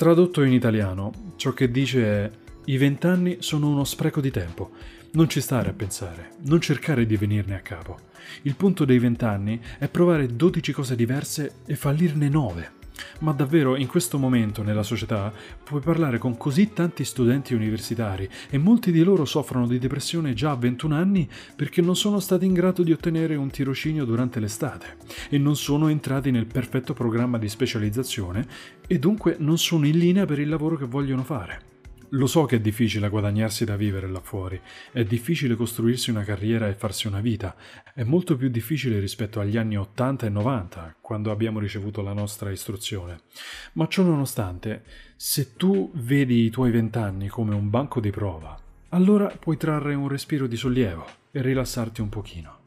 Tradotto 0.00 0.42
in 0.44 0.54
italiano, 0.54 1.34
ciò 1.36 1.52
che 1.52 1.70
dice 1.70 2.04
è 2.06 2.30
i 2.64 2.78
vent'anni 2.78 3.36
sono 3.40 3.68
uno 3.68 3.84
spreco 3.84 4.22
di 4.22 4.30
tempo. 4.30 4.70
Non 5.10 5.28
ci 5.28 5.42
stare 5.42 5.68
a 5.68 5.74
pensare, 5.74 6.36
non 6.46 6.58
cercare 6.58 7.04
di 7.04 7.18
venirne 7.18 7.54
a 7.54 7.60
capo. 7.60 7.98
Il 8.44 8.54
punto 8.54 8.86
dei 8.86 8.98
vent'anni 8.98 9.60
è 9.78 9.88
provare 9.88 10.34
12 10.34 10.72
cose 10.72 10.96
diverse 10.96 11.56
e 11.66 11.76
fallirne 11.76 12.30
9. 12.30 12.79
Ma 13.20 13.32
davvero 13.32 13.76
in 13.76 13.86
questo 13.86 14.18
momento 14.18 14.62
nella 14.62 14.82
società 14.82 15.32
puoi 15.62 15.80
parlare 15.80 16.18
con 16.18 16.36
così 16.36 16.72
tanti 16.72 17.04
studenti 17.04 17.54
universitari 17.54 18.28
e 18.48 18.58
molti 18.58 18.92
di 18.92 19.02
loro 19.02 19.24
soffrono 19.24 19.66
di 19.66 19.78
depressione 19.78 20.34
già 20.34 20.50
a 20.50 20.56
21 20.56 20.94
anni 20.94 21.28
perché 21.56 21.80
non 21.80 21.96
sono 21.96 22.20
stati 22.20 22.46
in 22.46 22.52
grado 22.52 22.82
di 22.82 22.92
ottenere 22.92 23.36
un 23.36 23.50
tirocinio 23.50 24.04
durante 24.04 24.40
l'estate 24.40 24.96
e 25.28 25.38
non 25.38 25.56
sono 25.56 25.88
entrati 25.88 26.30
nel 26.30 26.46
perfetto 26.46 26.94
programma 26.94 27.38
di 27.38 27.48
specializzazione 27.48 28.46
e 28.86 28.98
dunque 28.98 29.36
non 29.38 29.58
sono 29.58 29.86
in 29.86 29.98
linea 29.98 30.24
per 30.24 30.38
il 30.38 30.48
lavoro 30.48 30.76
che 30.76 30.86
vogliono 30.86 31.22
fare. 31.22 31.69
Lo 32.14 32.26
so 32.26 32.44
che 32.44 32.56
è 32.56 32.60
difficile 32.60 33.08
guadagnarsi 33.08 33.64
da 33.64 33.76
vivere 33.76 34.08
là 34.08 34.20
fuori, 34.20 34.60
è 34.90 35.04
difficile 35.04 35.54
costruirsi 35.54 36.10
una 36.10 36.24
carriera 36.24 36.66
e 36.66 36.74
farsi 36.74 37.06
una 37.06 37.20
vita, 37.20 37.54
è 37.94 38.02
molto 38.02 38.36
più 38.36 38.48
difficile 38.48 38.98
rispetto 38.98 39.38
agli 39.38 39.56
anni 39.56 39.76
80 39.76 40.26
e 40.26 40.28
90, 40.28 40.96
quando 41.00 41.30
abbiamo 41.30 41.60
ricevuto 41.60 42.02
la 42.02 42.12
nostra 42.12 42.50
istruzione. 42.50 43.20
Ma 43.74 43.86
ciò 43.86 44.02
nonostante, 44.02 44.82
se 45.14 45.54
tu 45.54 45.92
vedi 45.94 46.44
i 46.44 46.50
tuoi 46.50 46.72
vent'anni 46.72 47.28
come 47.28 47.54
un 47.54 47.70
banco 47.70 48.00
di 48.00 48.10
prova, 48.10 48.58
allora 48.88 49.28
puoi 49.28 49.56
trarre 49.56 49.94
un 49.94 50.08
respiro 50.08 50.48
di 50.48 50.56
sollievo 50.56 51.06
e 51.30 51.42
rilassarti 51.42 52.00
un 52.00 52.08
pochino. 52.08 52.59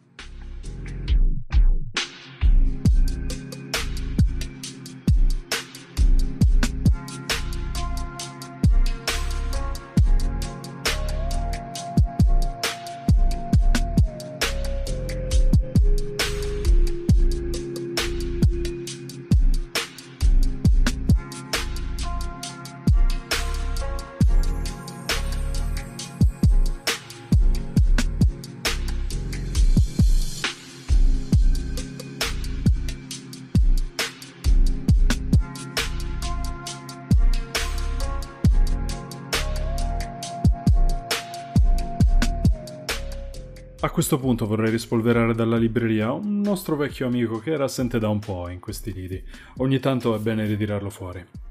Questo 44.13 44.19
punto 44.19 44.45
vorrei 44.45 44.69
rispolverare 44.69 45.34
dalla 45.34 45.58
libreria 45.58 46.12
un 46.12 46.39
nostro 46.41 46.76
vecchio 46.76 47.08
amico 47.08 47.39
che 47.39 47.52
era 47.52 47.63
assente 47.63 47.97
da 47.97 48.10
un 48.10 48.19
po' 48.19 48.47
in 48.47 48.60
questi 48.60 48.93
lidi. 48.93 49.23
Ogni 49.58 49.80
tanto 49.80 50.13
è 50.13 50.19
bene 50.19 50.45
ritirarlo 50.45 50.91
fuori. 50.91 51.42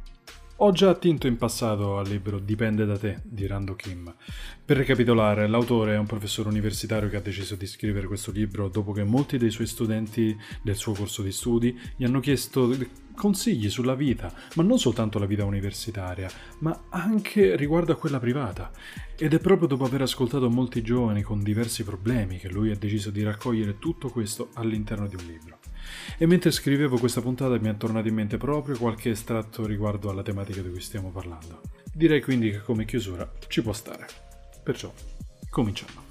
Ho 0.64 0.70
già 0.70 0.90
attinto 0.90 1.26
in 1.26 1.38
passato 1.38 1.98
al 1.98 2.06
libro 2.06 2.38
Dipende 2.38 2.86
da 2.86 2.96
te 2.96 3.18
di 3.24 3.48
Rando 3.48 3.74
Kim. 3.74 4.14
Per 4.64 4.76
ricapitolare, 4.76 5.48
l'autore 5.48 5.94
è 5.94 5.98
un 5.98 6.06
professore 6.06 6.50
universitario 6.50 7.08
che 7.08 7.16
ha 7.16 7.20
deciso 7.20 7.56
di 7.56 7.66
scrivere 7.66 8.06
questo 8.06 8.30
libro 8.30 8.68
dopo 8.68 8.92
che 8.92 9.02
molti 9.02 9.38
dei 9.38 9.50
suoi 9.50 9.66
studenti 9.66 10.38
del 10.62 10.76
suo 10.76 10.92
corso 10.92 11.22
di 11.22 11.32
studi 11.32 11.76
gli 11.96 12.04
hanno 12.04 12.20
chiesto 12.20 12.72
consigli 13.16 13.68
sulla 13.70 13.96
vita, 13.96 14.32
ma 14.54 14.62
non 14.62 14.78
soltanto 14.78 15.18
la 15.18 15.26
vita 15.26 15.44
universitaria, 15.44 16.30
ma 16.58 16.84
anche 16.90 17.56
riguardo 17.56 17.90
a 17.90 17.96
quella 17.96 18.20
privata. 18.20 18.70
Ed 19.18 19.34
è 19.34 19.40
proprio 19.40 19.66
dopo 19.66 19.84
aver 19.84 20.02
ascoltato 20.02 20.48
molti 20.48 20.80
giovani 20.80 21.22
con 21.22 21.42
diversi 21.42 21.82
problemi 21.82 22.38
che 22.38 22.48
lui 22.48 22.70
ha 22.70 22.76
deciso 22.76 23.10
di 23.10 23.24
raccogliere 23.24 23.80
tutto 23.80 24.10
questo 24.10 24.50
all'interno 24.54 25.08
di 25.08 25.16
un 25.16 25.26
libro. 25.26 25.61
E 26.18 26.26
mentre 26.26 26.50
scrivevo 26.50 26.98
questa 26.98 27.20
puntata 27.20 27.58
mi 27.58 27.68
è 27.68 27.76
tornato 27.76 28.08
in 28.08 28.14
mente 28.14 28.36
proprio 28.36 28.76
qualche 28.76 29.10
estratto 29.10 29.66
riguardo 29.66 30.10
alla 30.10 30.22
tematica 30.22 30.60
di 30.62 30.70
cui 30.70 30.80
stiamo 30.80 31.10
parlando. 31.10 31.60
Direi 31.92 32.20
quindi 32.20 32.50
che 32.50 32.62
come 32.62 32.84
chiusura 32.84 33.30
ci 33.48 33.62
può 33.62 33.72
stare. 33.72 34.06
Perciò, 34.62 34.92
cominciamo. 35.50 36.10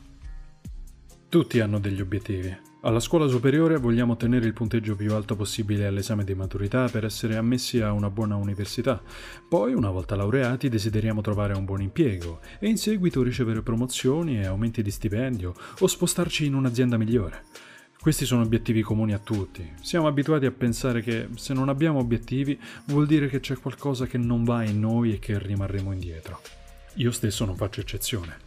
Tutti 1.30 1.60
hanno 1.60 1.80
degli 1.80 2.02
obiettivi, 2.02 2.70
alla 2.84 3.00
scuola 3.00 3.28
superiore 3.28 3.78
vogliamo 3.78 4.14
ottenere 4.14 4.48
il 4.48 4.54
punteggio 4.54 4.96
più 4.96 5.14
alto 5.14 5.36
possibile 5.36 5.86
all'esame 5.86 6.24
di 6.24 6.34
maturità 6.34 6.88
per 6.88 7.06
essere 7.06 7.36
ammessi 7.36 7.80
a 7.80 7.92
una 7.92 8.10
buona 8.10 8.38
università. 8.38 9.00
Poi, 9.48 9.76
una 9.76 9.92
volta 9.92 10.16
laureati, 10.16 10.68
desideriamo 10.68 11.22
trovare 11.22 11.54
un 11.54 11.64
buon 11.64 11.84
impiego 11.84 12.40
e 12.58 12.68
in 12.68 12.78
seguito 12.78 13.22
ricevere 13.22 13.62
promozioni 13.62 14.40
e 14.40 14.48
aumenti 14.48 14.82
di 14.82 14.90
stipendio 14.90 15.54
o 15.78 15.86
spostarci 15.86 16.48
in 16.48 16.56
un'azienda 16.56 16.98
migliore. 16.98 17.44
Questi 18.02 18.26
sono 18.26 18.42
obiettivi 18.42 18.82
comuni 18.82 19.14
a 19.14 19.20
tutti. 19.20 19.74
Siamo 19.80 20.08
abituati 20.08 20.48
a 20.48 20.52
pensare 20.52 21.04
che 21.04 21.28
se 21.36 21.54
non 21.54 21.70
abbiamo 21.70 22.00
obiettivi 22.00 22.60
vuol 22.86 23.06
dire 23.06 23.28
che 23.28 23.40
c'è 23.40 23.56
qualcosa 23.60 24.08
che 24.08 24.18
non 24.18 24.44
va 24.44 24.64
in 24.64 24.80
noi 24.80 25.14
e 25.14 25.20
che 25.20 25.38
rimarremo 25.38 25.92
indietro. 25.92 26.42
Io 26.96 27.12
stesso 27.12 27.46
non 27.46 27.56
faccio 27.56 27.80
eccezione. 27.80 28.38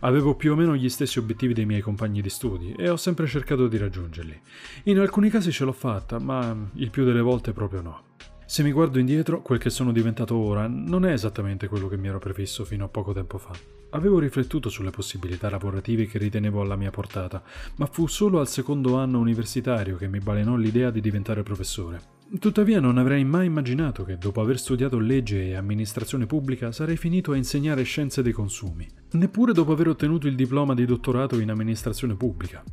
Avevo 0.00 0.34
più 0.34 0.52
o 0.52 0.56
meno 0.56 0.76
gli 0.76 0.90
stessi 0.90 1.18
obiettivi 1.18 1.54
dei 1.54 1.64
miei 1.64 1.80
compagni 1.80 2.20
di 2.20 2.28
studi 2.28 2.74
e 2.76 2.90
ho 2.90 2.96
sempre 2.96 3.26
cercato 3.26 3.66
di 3.66 3.78
raggiungerli. 3.78 4.38
In 4.84 4.98
alcuni 4.98 5.30
casi 5.30 5.52
ce 5.52 5.64
l'ho 5.64 5.72
fatta, 5.72 6.18
ma 6.18 6.54
il 6.74 6.90
più 6.90 7.06
delle 7.06 7.22
volte 7.22 7.52
proprio 7.52 7.80
no. 7.80 8.07
Se 8.50 8.62
mi 8.62 8.72
guardo 8.72 8.98
indietro, 8.98 9.42
quel 9.42 9.58
che 9.58 9.68
sono 9.68 9.92
diventato 9.92 10.34
ora 10.34 10.66
non 10.68 11.04
è 11.04 11.12
esattamente 11.12 11.68
quello 11.68 11.86
che 11.86 11.98
mi 11.98 12.08
ero 12.08 12.18
prefisso 12.18 12.64
fino 12.64 12.86
a 12.86 12.88
poco 12.88 13.12
tempo 13.12 13.36
fa. 13.36 13.50
Avevo 13.90 14.18
riflettuto 14.18 14.70
sulle 14.70 14.88
possibilità 14.88 15.50
lavorative 15.50 16.06
che 16.06 16.16
ritenevo 16.16 16.62
alla 16.62 16.74
mia 16.74 16.88
portata, 16.90 17.42
ma 17.74 17.84
fu 17.84 18.06
solo 18.06 18.40
al 18.40 18.48
secondo 18.48 18.96
anno 18.96 19.18
universitario 19.18 19.98
che 19.98 20.08
mi 20.08 20.18
balenò 20.18 20.56
l'idea 20.56 20.90
di 20.90 21.02
diventare 21.02 21.42
professore. 21.42 22.00
Tuttavia 22.38 22.80
non 22.80 22.96
avrei 22.96 23.22
mai 23.22 23.44
immaginato 23.44 24.02
che 24.04 24.16
dopo 24.16 24.40
aver 24.40 24.58
studiato 24.58 24.98
legge 24.98 25.48
e 25.48 25.54
amministrazione 25.54 26.24
pubblica 26.24 26.72
sarei 26.72 26.96
finito 26.96 27.32
a 27.32 27.36
insegnare 27.36 27.82
scienze 27.82 28.22
dei 28.22 28.32
consumi, 28.32 28.88
neppure 29.10 29.52
dopo 29.52 29.72
aver 29.72 29.88
ottenuto 29.88 30.26
il 30.26 30.34
diploma 30.34 30.72
di 30.72 30.86
dottorato 30.86 31.38
in 31.38 31.50
amministrazione 31.50 32.14
pubblica. 32.14 32.64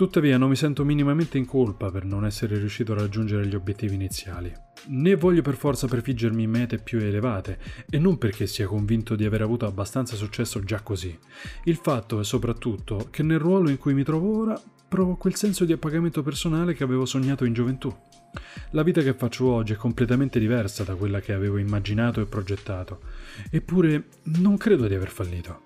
Tuttavia 0.00 0.38
non 0.38 0.48
mi 0.48 0.56
sento 0.56 0.82
minimamente 0.82 1.36
in 1.36 1.44
colpa 1.44 1.90
per 1.90 2.06
non 2.06 2.24
essere 2.24 2.56
riuscito 2.56 2.92
a 2.92 2.94
raggiungere 2.94 3.46
gli 3.46 3.54
obiettivi 3.54 3.96
iniziali, 3.96 4.50
né 4.86 5.14
voglio 5.14 5.42
per 5.42 5.56
forza 5.56 5.86
prefiggermi 5.86 6.46
mete 6.46 6.78
più 6.78 7.00
elevate, 7.00 7.58
e 7.90 7.98
non 7.98 8.16
perché 8.16 8.46
sia 8.46 8.66
convinto 8.66 9.14
di 9.14 9.26
aver 9.26 9.42
avuto 9.42 9.66
abbastanza 9.66 10.16
successo 10.16 10.64
già 10.64 10.80
così. 10.80 11.14
Il 11.64 11.76
fatto 11.76 12.18
è 12.18 12.24
soprattutto 12.24 13.08
che 13.10 13.22
nel 13.22 13.40
ruolo 13.40 13.68
in 13.68 13.76
cui 13.76 13.92
mi 13.92 14.02
trovo 14.02 14.40
ora 14.40 14.58
provo 14.88 15.16
quel 15.16 15.34
senso 15.34 15.66
di 15.66 15.74
appagamento 15.74 16.22
personale 16.22 16.72
che 16.72 16.82
avevo 16.82 17.04
sognato 17.04 17.44
in 17.44 17.52
gioventù. 17.52 17.94
La 18.70 18.82
vita 18.82 19.02
che 19.02 19.12
faccio 19.12 19.50
oggi 19.50 19.74
è 19.74 19.76
completamente 19.76 20.38
diversa 20.38 20.82
da 20.82 20.94
quella 20.94 21.20
che 21.20 21.34
avevo 21.34 21.58
immaginato 21.58 22.22
e 22.22 22.24
progettato, 22.24 23.00
eppure 23.50 24.04
non 24.38 24.56
credo 24.56 24.88
di 24.88 24.94
aver 24.94 25.10
fallito. 25.10 25.64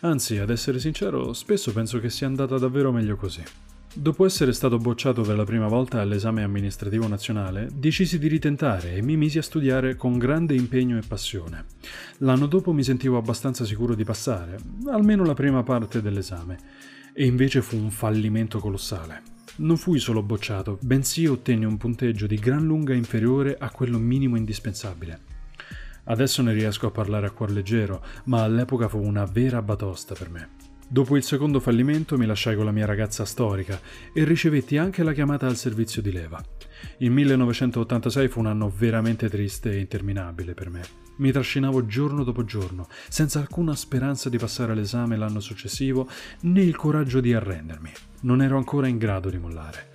Anzi, 0.00 0.38
ad 0.38 0.50
essere 0.50 0.80
sincero, 0.80 1.32
spesso 1.32 1.72
penso 1.72 2.00
che 2.00 2.10
sia 2.10 2.26
andata 2.26 2.58
davvero 2.58 2.90
meglio 2.90 3.14
così. 3.14 3.67
Dopo 3.94 4.26
essere 4.26 4.52
stato 4.52 4.76
bocciato 4.76 5.22
per 5.22 5.34
la 5.36 5.44
prima 5.44 5.66
volta 5.66 6.00
all'esame 6.00 6.42
amministrativo 6.42 7.08
nazionale, 7.08 7.68
decisi 7.74 8.18
di 8.18 8.28
ritentare 8.28 8.94
e 8.94 9.02
mi 9.02 9.16
misi 9.16 9.38
a 9.38 9.42
studiare 9.42 9.96
con 9.96 10.18
grande 10.18 10.54
impegno 10.54 10.98
e 10.98 11.02
passione. 11.06 11.64
L'anno 12.18 12.46
dopo 12.46 12.72
mi 12.72 12.84
sentivo 12.84 13.16
abbastanza 13.16 13.64
sicuro 13.64 13.94
di 13.94 14.04
passare, 14.04 14.58
almeno 14.86 15.24
la 15.24 15.34
prima 15.34 15.62
parte 15.62 16.00
dell'esame, 16.00 16.58
e 17.12 17.24
invece 17.24 17.62
fu 17.62 17.76
un 17.76 17.90
fallimento 17.90 18.60
colossale. 18.60 19.22
Non 19.56 19.76
fui 19.76 19.98
solo 19.98 20.22
bocciato, 20.22 20.78
bensì 20.82 21.26
ottenni 21.26 21.64
un 21.64 21.78
punteggio 21.78 22.28
di 22.28 22.36
gran 22.36 22.64
lunga 22.64 22.94
inferiore 22.94 23.56
a 23.58 23.70
quello 23.70 23.98
minimo 23.98 24.36
indispensabile. 24.36 25.18
Adesso 26.04 26.42
ne 26.42 26.52
riesco 26.52 26.86
a 26.86 26.92
parlare 26.92 27.26
a 27.26 27.30
cuor 27.30 27.50
leggero, 27.50 28.04
ma 28.24 28.42
all'epoca 28.42 28.86
fu 28.86 28.98
una 28.98 29.24
vera 29.24 29.60
batosta 29.60 30.14
per 30.14 30.30
me. 30.30 30.57
Dopo 30.90 31.18
il 31.18 31.22
secondo 31.22 31.60
fallimento 31.60 32.16
mi 32.16 32.24
lasciai 32.24 32.56
con 32.56 32.64
la 32.64 32.72
mia 32.72 32.86
ragazza 32.86 33.26
storica 33.26 33.78
e 34.10 34.24
ricevetti 34.24 34.78
anche 34.78 35.02
la 35.02 35.12
chiamata 35.12 35.46
al 35.46 35.56
servizio 35.56 36.00
di 36.00 36.10
leva. 36.10 36.42
Il 36.98 37.10
1986 37.10 38.28
fu 38.28 38.40
un 38.40 38.46
anno 38.46 38.72
veramente 38.74 39.28
triste 39.28 39.70
e 39.70 39.80
interminabile 39.80 40.54
per 40.54 40.70
me. 40.70 40.80
Mi 41.18 41.30
trascinavo 41.30 41.84
giorno 41.84 42.24
dopo 42.24 42.42
giorno, 42.42 42.88
senza 43.10 43.38
alcuna 43.38 43.74
speranza 43.74 44.30
di 44.30 44.38
passare 44.38 44.72
all'esame 44.72 45.18
l'anno 45.18 45.40
successivo, 45.40 46.08
né 46.42 46.62
il 46.62 46.74
coraggio 46.74 47.20
di 47.20 47.34
arrendermi. 47.34 47.92
Non 48.22 48.40
ero 48.40 48.56
ancora 48.56 48.86
in 48.86 48.96
grado 48.96 49.28
di 49.28 49.36
mollare. 49.36 49.90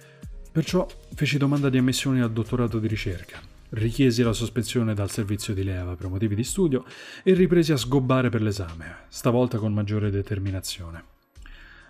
Perciò 0.51 0.85
feci 1.15 1.39
domanda 1.39 1.69
di 1.69 1.79
ammissione 1.79 2.21
al 2.21 2.31
dottorato 2.31 2.77
di 2.77 2.87
ricerca. 2.87 3.52
Richiesi 3.75 4.21
la 4.21 4.33
sospensione 4.33 4.93
dal 4.93 5.09
servizio 5.09 5.51
di 5.51 5.63
leva 5.63 5.95
per 5.95 6.07
motivi 6.07 6.35
di 6.35 6.43
studio 6.43 6.85
e 7.23 7.33
ripresi 7.33 7.71
a 7.71 7.77
sgobbare 7.77 8.29
per 8.29 8.43
l'esame, 8.43 9.05
stavolta 9.07 9.57
con 9.57 9.73
maggiore 9.73 10.11
determinazione. 10.11 11.03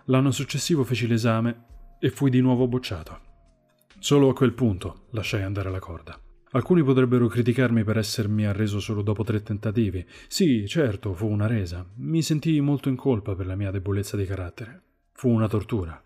L'anno 0.06 0.32
successivo 0.32 0.86
feci 0.86 1.08
l'esame 1.08 1.66
e 2.00 2.10
fui 2.10 2.30
di 2.30 2.40
nuovo 2.40 2.70
bocciato. 2.70 3.20
Solo 4.00 4.30
a 4.30 4.34
quel 4.34 4.54
punto 4.54 5.08
lasciai 5.10 5.42
andare 5.42 5.70
la 5.70 5.80
corda. 5.80 6.18
Alcuni 6.52 6.84
potrebbero 6.84 7.28
criticarmi 7.28 7.84
per 7.84 7.98
essermi 7.98 8.46
arreso 8.46 8.80
solo 8.80 9.02
dopo 9.02 9.26
tre 9.26 9.44
tentativi. 9.44 10.06
Sì, 10.28 10.66
certo, 10.70 11.14
fu 11.14 11.28
una 11.28 11.48
resa. 11.48 11.86
Mi 11.96 12.22
sentii 12.22 12.62
molto 12.62 12.88
in 12.88 12.96
colpa 12.96 13.36
per 13.36 13.46
la 13.46 13.56
mia 13.56 13.72
debolezza 13.72 14.16
di 14.16 14.26
carattere. 14.26 14.84
Fu 15.12 15.28
una 15.28 15.50
tortura. 15.50 16.02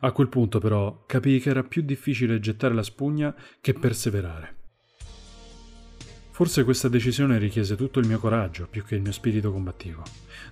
A 0.00 0.12
quel 0.12 0.28
punto, 0.28 0.58
però, 0.58 1.04
capii 1.06 1.40
che 1.40 1.48
era 1.48 1.62
più 1.62 1.80
difficile 1.80 2.40
gettare 2.40 2.74
la 2.74 2.82
spugna 2.82 3.34
che 3.62 3.72
perseverare. 3.72 4.56
Forse 6.34 6.64
questa 6.64 6.88
decisione 6.88 7.38
richiese 7.38 7.76
tutto 7.76 8.00
il 8.00 8.08
mio 8.08 8.18
coraggio 8.18 8.66
più 8.68 8.82
che 8.82 8.96
il 8.96 9.02
mio 9.02 9.12
spirito 9.12 9.52
combattivo. 9.52 10.02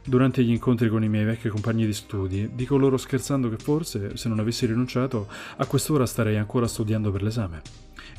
Durante 0.05 0.45
gli 0.45 0.51
incontri 0.51 0.89
con 0.89 1.03
i 1.03 1.09
miei 1.09 1.25
vecchi 1.25 1.49
compagni 1.49 1.85
di 1.85 1.93
studi, 1.93 2.51
dico 2.55 2.77
loro 2.77 2.97
scherzando 2.97 3.51
che 3.51 3.57
forse, 3.57 4.17
se 4.17 4.29
non 4.29 4.39
avessi 4.39 4.65
rinunciato, 4.65 5.27
a 5.57 5.67
quest'ora 5.67 6.07
starei 6.07 6.37
ancora 6.37 6.69
studiando 6.69 7.11
per 7.11 7.25
l'esame. 7.25 7.63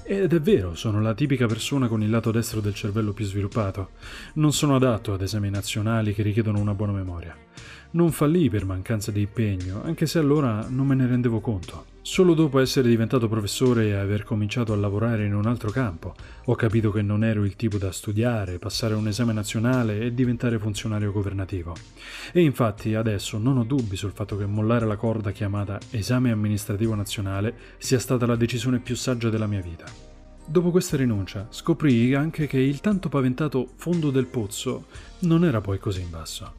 Ed 0.03 0.33
è 0.33 0.41
vero, 0.41 0.75
sono 0.75 0.99
la 0.99 1.13
tipica 1.13 1.45
persona 1.45 1.87
con 1.87 2.03
il 2.03 2.09
lato 2.09 2.31
destro 2.31 2.59
del 2.59 2.73
cervello 2.73 3.13
più 3.13 3.23
sviluppato. 3.23 3.91
Non 4.33 4.51
sono 4.51 4.75
adatto 4.75 5.13
ad 5.13 5.21
esami 5.21 5.49
nazionali 5.49 6.13
che 6.13 6.21
richiedono 6.21 6.59
una 6.59 6.73
buona 6.73 6.91
memoria. 6.91 7.33
Non 7.91 8.11
fallì 8.11 8.49
per 8.49 8.65
mancanza 8.65 9.09
di 9.09 9.21
impegno, 9.21 9.83
anche 9.85 10.05
se 10.05 10.19
allora 10.19 10.67
non 10.67 10.85
me 10.85 10.95
ne 10.95 11.07
rendevo 11.07 11.39
conto. 11.39 11.92
Solo 12.05 12.33
dopo 12.33 12.59
essere 12.59 12.89
diventato 12.89 13.29
professore 13.29 13.87
e 13.87 13.93
aver 13.93 14.25
cominciato 14.25 14.73
a 14.73 14.75
lavorare 14.75 15.25
in 15.25 15.33
un 15.33 15.45
altro 15.45 15.71
campo, 15.71 16.13
ho 16.43 16.53
capito 16.53 16.91
che 16.91 17.01
non 17.01 17.23
ero 17.23 17.45
il 17.45 17.55
tipo 17.55 17.77
da 17.77 17.93
studiare, 17.93 18.59
passare 18.59 18.93
un 18.93 19.07
esame 19.07 19.31
nazionale 19.31 20.01
e 20.01 20.13
diventare 20.13 20.59
funzionario 20.59 21.13
governativo. 21.13 21.73
E 22.33 22.41
infatti 22.41 22.93
adesso 22.93 23.37
non 23.37 23.57
ho 23.57 23.63
dubbi 23.63 23.95
sul 23.95 24.11
fatto 24.11 24.35
che 24.35 24.45
mollare 24.45 24.85
la 24.85 24.97
corda 24.97 25.31
chiamata 25.31 25.79
esame 25.91 26.29
amministrativo 26.29 26.93
nazionale 26.93 27.55
sia 27.77 27.99
stata 27.99 28.25
la 28.25 28.35
decisione 28.35 28.79
più 28.79 28.97
saggia 28.97 29.29
della 29.29 29.47
mia 29.47 29.61
vita. 29.61 29.85
Dopo 30.45 30.71
questa 30.71 30.97
rinuncia 30.97 31.47
scoprii 31.49 32.15
anche 32.15 32.47
che 32.47 32.59
il 32.59 32.81
tanto 32.81 33.07
paventato 33.07 33.69
fondo 33.77 34.11
del 34.11 34.27
pozzo 34.27 34.87
non 35.19 35.45
era 35.45 35.61
poi 35.61 35.79
così 35.79 36.01
in 36.01 36.09
basso. 36.09 36.51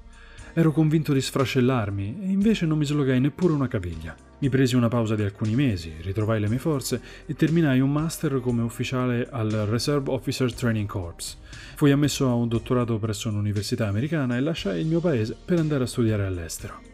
Ero 0.54 0.72
convinto 0.72 1.12
di 1.12 1.20
sfrascellarmi 1.20 2.20
e 2.22 2.30
invece 2.30 2.64
non 2.64 2.78
mi 2.78 2.86
slogai 2.86 3.20
neppure 3.20 3.52
una 3.52 3.68
caviglia. 3.68 4.23
Mi 4.44 4.50
presi 4.50 4.76
una 4.76 4.88
pausa 4.88 5.14
di 5.14 5.22
alcuni 5.22 5.54
mesi, 5.54 5.90
ritrovai 6.02 6.38
le 6.38 6.50
mie 6.50 6.58
forze 6.58 7.00
e 7.24 7.32
terminai 7.32 7.80
un 7.80 7.90
master 7.90 8.40
come 8.40 8.60
ufficiale 8.60 9.26
al 9.30 9.48
Reserve 9.50 10.10
Officers 10.10 10.54
Training 10.54 10.86
Corps. 10.86 11.38
Fui 11.76 11.90
ammesso 11.90 12.28
a 12.28 12.34
un 12.34 12.48
dottorato 12.48 12.98
presso 12.98 13.30
un'università 13.30 13.88
americana 13.88 14.36
e 14.36 14.40
lasciai 14.40 14.82
il 14.82 14.86
mio 14.86 15.00
paese 15.00 15.34
per 15.42 15.60
andare 15.60 15.84
a 15.84 15.86
studiare 15.86 16.26
all'estero. 16.26 16.93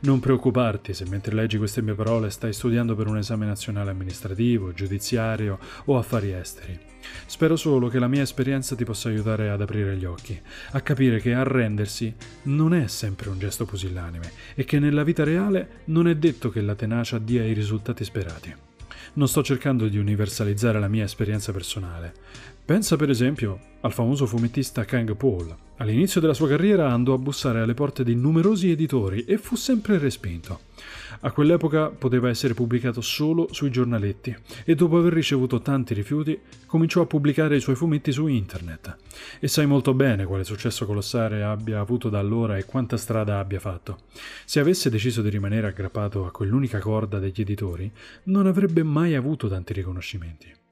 Non 0.00 0.20
preoccuparti 0.20 0.94
se 0.94 1.06
mentre 1.08 1.34
leggi 1.34 1.58
queste 1.58 1.82
mie 1.82 1.94
parole 1.94 2.30
stai 2.30 2.52
studiando 2.52 2.94
per 2.94 3.08
un 3.08 3.18
esame 3.18 3.46
nazionale 3.46 3.90
amministrativo, 3.90 4.72
giudiziario 4.72 5.58
o 5.86 5.98
affari 5.98 6.32
esteri. 6.32 6.78
Spero 7.26 7.56
solo 7.56 7.88
che 7.88 7.98
la 7.98 8.06
mia 8.06 8.22
esperienza 8.22 8.76
ti 8.76 8.84
possa 8.84 9.08
aiutare 9.08 9.50
ad 9.50 9.60
aprire 9.60 9.96
gli 9.96 10.04
occhi, 10.04 10.40
a 10.72 10.80
capire 10.80 11.20
che 11.20 11.32
arrendersi 11.32 12.14
non 12.42 12.74
è 12.74 12.86
sempre 12.86 13.28
un 13.28 13.38
gesto 13.38 13.64
pusillanime 13.64 14.30
e 14.54 14.64
che 14.64 14.78
nella 14.78 15.02
vita 15.02 15.24
reale 15.24 15.82
non 15.86 16.06
è 16.06 16.14
detto 16.14 16.50
che 16.50 16.60
la 16.60 16.74
tenacia 16.74 17.18
dia 17.18 17.44
i 17.44 17.52
risultati 17.52 18.04
sperati. 18.04 18.54
Non 19.14 19.26
sto 19.26 19.42
cercando 19.42 19.88
di 19.88 19.98
universalizzare 19.98 20.78
la 20.78 20.88
mia 20.88 21.04
esperienza 21.04 21.50
personale. 21.50 22.14
Pensa 22.68 22.96
per 22.96 23.08
esempio 23.08 23.60
al 23.80 23.94
famoso 23.94 24.26
fumettista 24.26 24.84
Kang 24.84 25.16
Paul. 25.16 25.56
All'inizio 25.78 26.20
della 26.20 26.34
sua 26.34 26.48
carriera 26.48 26.92
andò 26.92 27.14
a 27.14 27.18
bussare 27.18 27.60
alle 27.62 27.72
porte 27.72 28.04
di 28.04 28.14
numerosi 28.14 28.70
editori 28.70 29.24
e 29.24 29.38
fu 29.38 29.56
sempre 29.56 29.96
respinto. 29.96 30.60
A 31.20 31.32
quell'epoca 31.32 31.88
poteva 31.88 32.28
essere 32.28 32.52
pubblicato 32.52 33.00
solo 33.00 33.48
sui 33.52 33.70
giornaletti 33.70 34.36
e 34.66 34.74
dopo 34.74 34.98
aver 34.98 35.14
ricevuto 35.14 35.62
tanti 35.62 35.94
rifiuti 35.94 36.38
cominciò 36.66 37.00
a 37.00 37.06
pubblicare 37.06 37.56
i 37.56 37.60
suoi 37.60 37.74
fumetti 37.74 38.12
su 38.12 38.26
internet. 38.26 38.98
E 39.40 39.48
sai 39.48 39.64
molto 39.64 39.94
bene 39.94 40.26
quale 40.26 40.44
successo 40.44 40.84
colossale 40.84 41.42
abbia 41.42 41.80
avuto 41.80 42.10
da 42.10 42.18
allora 42.18 42.58
e 42.58 42.66
quanta 42.66 42.98
strada 42.98 43.38
abbia 43.38 43.60
fatto. 43.60 44.00
Se 44.44 44.60
avesse 44.60 44.90
deciso 44.90 45.22
di 45.22 45.30
rimanere 45.30 45.68
aggrappato 45.68 46.26
a 46.26 46.30
quell'unica 46.30 46.80
corda 46.80 47.18
degli 47.18 47.40
editori, 47.40 47.90
non 48.24 48.46
avrebbe 48.46 48.82
mai 48.82 49.14
avuto 49.14 49.48
tanti 49.48 49.72
riconoscimenti. 49.72 50.66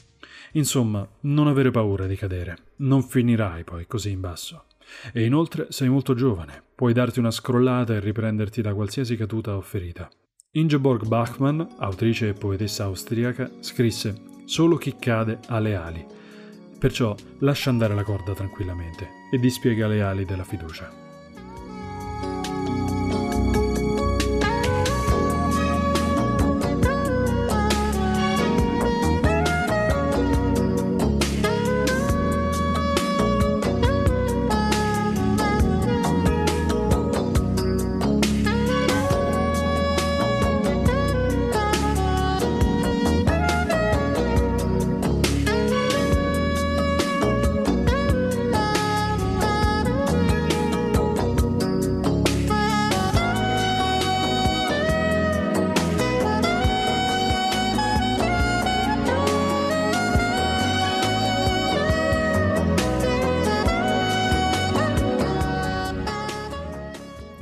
Insomma, 0.57 1.07
non 1.21 1.49
avere 1.49 1.71
paura 1.71 2.07
di 2.07 2.17
cadere, 2.17 2.57
non 2.77 3.03
finirai 3.03 3.63
poi 3.63 3.87
così 3.87 4.11
in 4.11 4.21
basso. 4.21 4.65
E 5.13 5.25
inoltre 5.25 5.67
sei 5.71 5.89
molto 5.89 6.15
giovane, 6.15 6.63
puoi 6.75 6.93
darti 6.93 7.19
una 7.19 7.31
scrollata 7.31 7.95
e 7.95 8.01
riprenderti 8.01 8.63
da 8.63 8.75
qualsiasi 8.75 9.17
caduta 9.17 9.57
o 9.57 9.61
ferita. 9.61 10.09
Ingeborg 10.53 11.07
Bachmann, 11.07 11.61
autrice 11.79 12.29
e 12.29 12.33
poetessa 12.33 12.85
austriaca, 12.85 13.51
scrisse 13.61 14.35
Solo 14.47 14.77
chi 14.77 14.97
cade 14.97 15.41
ha 15.49 15.59
le 15.59 15.75
ali. 15.75 16.07
Perciò 16.79 17.15
lascia 17.41 17.69
andare 17.69 17.95
la 17.95 18.05
corda 18.05 18.33
tranquillamente 18.33 19.09
e 19.31 19.39
dispiega 19.39 19.89
le 19.89 20.03
ali 20.03 20.25
della 20.25 20.45
fiducia. 20.45 21.06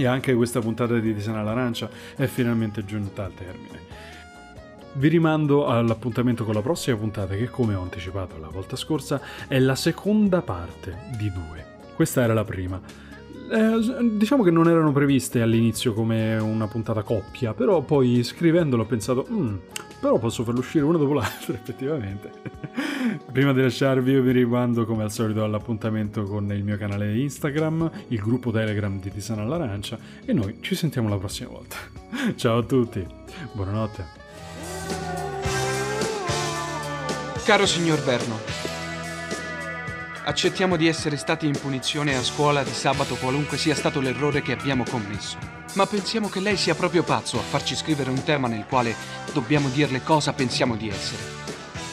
E 0.04 0.06
anche 0.06 0.34
questa 0.34 0.60
puntata 0.60 0.98
di 0.98 1.14
Tisana 1.14 1.40
all'Arancia 1.40 1.88
è 2.14 2.26
finalmente 2.26 2.84
giunta 2.84 3.24
al 3.24 3.32
termine. 3.32 3.80
Vi 4.92 5.08
rimando 5.08 5.66
all'appuntamento 5.66 6.44
con 6.44 6.52
la 6.52 6.60
prossima 6.60 6.98
puntata 6.98 7.34
che, 7.34 7.48
come 7.48 7.74
ho 7.74 7.80
anticipato 7.80 8.36
la 8.36 8.48
volta 8.48 8.76
scorsa, 8.76 9.18
è 9.48 9.58
la 9.58 9.74
seconda 9.74 10.42
parte 10.42 10.94
di 11.16 11.32
due. 11.32 11.64
Questa 11.94 12.22
era 12.22 12.34
la 12.34 12.44
prima. 12.44 12.78
Eh, 13.50 14.16
diciamo 14.16 14.42
che 14.42 14.50
non 14.50 14.68
erano 14.68 14.90
previste 14.92 15.42
all'inizio 15.42 15.92
come 15.92 16.36
una 16.38 16.66
puntata 16.66 17.02
coppia, 17.02 17.52
però 17.52 17.82
poi 17.82 18.22
scrivendolo 18.22 18.82
ho 18.82 18.86
pensato, 18.86 19.26
mm, 19.30 19.54
però 20.00 20.18
posso 20.18 20.44
farlo 20.44 20.60
uscire 20.60 20.84
una 20.84 20.98
dopo 20.98 21.12
l'altra, 21.12 21.52
effettivamente. 21.54 22.30
Prima 23.30 23.52
di 23.52 23.60
lasciarvi 23.60 24.12
io 24.12 24.22
vi 24.22 24.32
rimando 24.32 24.86
come 24.86 25.02
al 25.02 25.12
solito 25.12 25.44
all'appuntamento 25.44 26.22
con 26.24 26.50
il 26.52 26.64
mio 26.64 26.76
canale 26.76 27.16
Instagram, 27.18 27.90
il 28.08 28.18
gruppo 28.18 28.50
Telegram 28.50 28.98
di 28.98 29.10
Tisana 29.10 29.42
all'Arancia 29.42 29.98
e 30.24 30.32
noi 30.32 30.58
ci 30.60 30.74
sentiamo 30.74 31.08
la 31.08 31.18
prossima 31.18 31.50
volta. 31.50 31.76
Ciao 32.36 32.58
a 32.58 32.62
tutti, 32.62 33.06
buonanotte. 33.52 34.22
Caro 37.44 37.66
signor 37.66 38.02
Verno, 38.02 38.38
accettiamo 40.24 40.76
di 40.76 40.88
essere 40.88 41.16
stati 41.16 41.46
in 41.46 41.58
punizione 41.58 42.16
a 42.16 42.22
scuola 42.22 42.62
di 42.62 42.72
sabato 42.72 43.16
qualunque 43.16 43.58
sia 43.58 43.74
stato 43.74 44.00
l'errore 44.00 44.42
che 44.42 44.52
abbiamo 44.52 44.84
commesso. 44.84 45.36
Ma 45.74 45.86
pensiamo 45.86 46.28
che 46.28 46.40
lei 46.40 46.56
sia 46.56 46.74
proprio 46.74 47.02
pazzo 47.02 47.38
a 47.38 47.42
farci 47.42 47.74
scrivere 47.76 48.10
un 48.10 48.22
tema 48.22 48.48
nel 48.48 48.64
quale 48.66 48.94
dobbiamo 49.32 49.68
dirle 49.68 50.02
cosa 50.02 50.32
pensiamo 50.32 50.76
di 50.76 50.88
essere. 50.88 51.22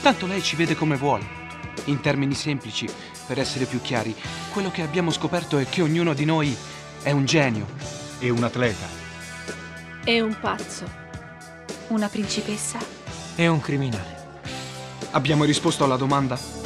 Tanto 0.01 0.27
lei 0.27 0.41
ci 0.41 0.55
vede 0.55 0.75
come 0.75 0.95
vuole. 0.95 1.39
In 1.85 1.99
termini 1.99 2.33
semplici, 2.33 2.87
per 3.25 3.39
essere 3.39 3.65
più 3.65 3.81
chiari, 3.81 4.15
quello 4.53 4.71
che 4.71 4.81
abbiamo 4.81 5.11
scoperto 5.11 5.57
è 5.57 5.67
che 5.67 5.81
ognuno 5.81 6.13
di 6.13 6.25
noi 6.25 6.55
è 7.01 7.11
un 7.11 7.25
genio. 7.25 7.67
E 8.19 8.29
un 8.29 8.43
atleta. 8.43 8.85
E 10.03 10.21
un 10.21 10.37
pazzo. 10.39 10.85
Una 11.87 12.07
principessa. 12.07 12.77
E 13.35 13.47
un 13.47 13.59
criminale. 13.59 14.19
Abbiamo 15.11 15.43
risposto 15.43 15.83
alla 15.83 15.97
domanda? 15.97 16.60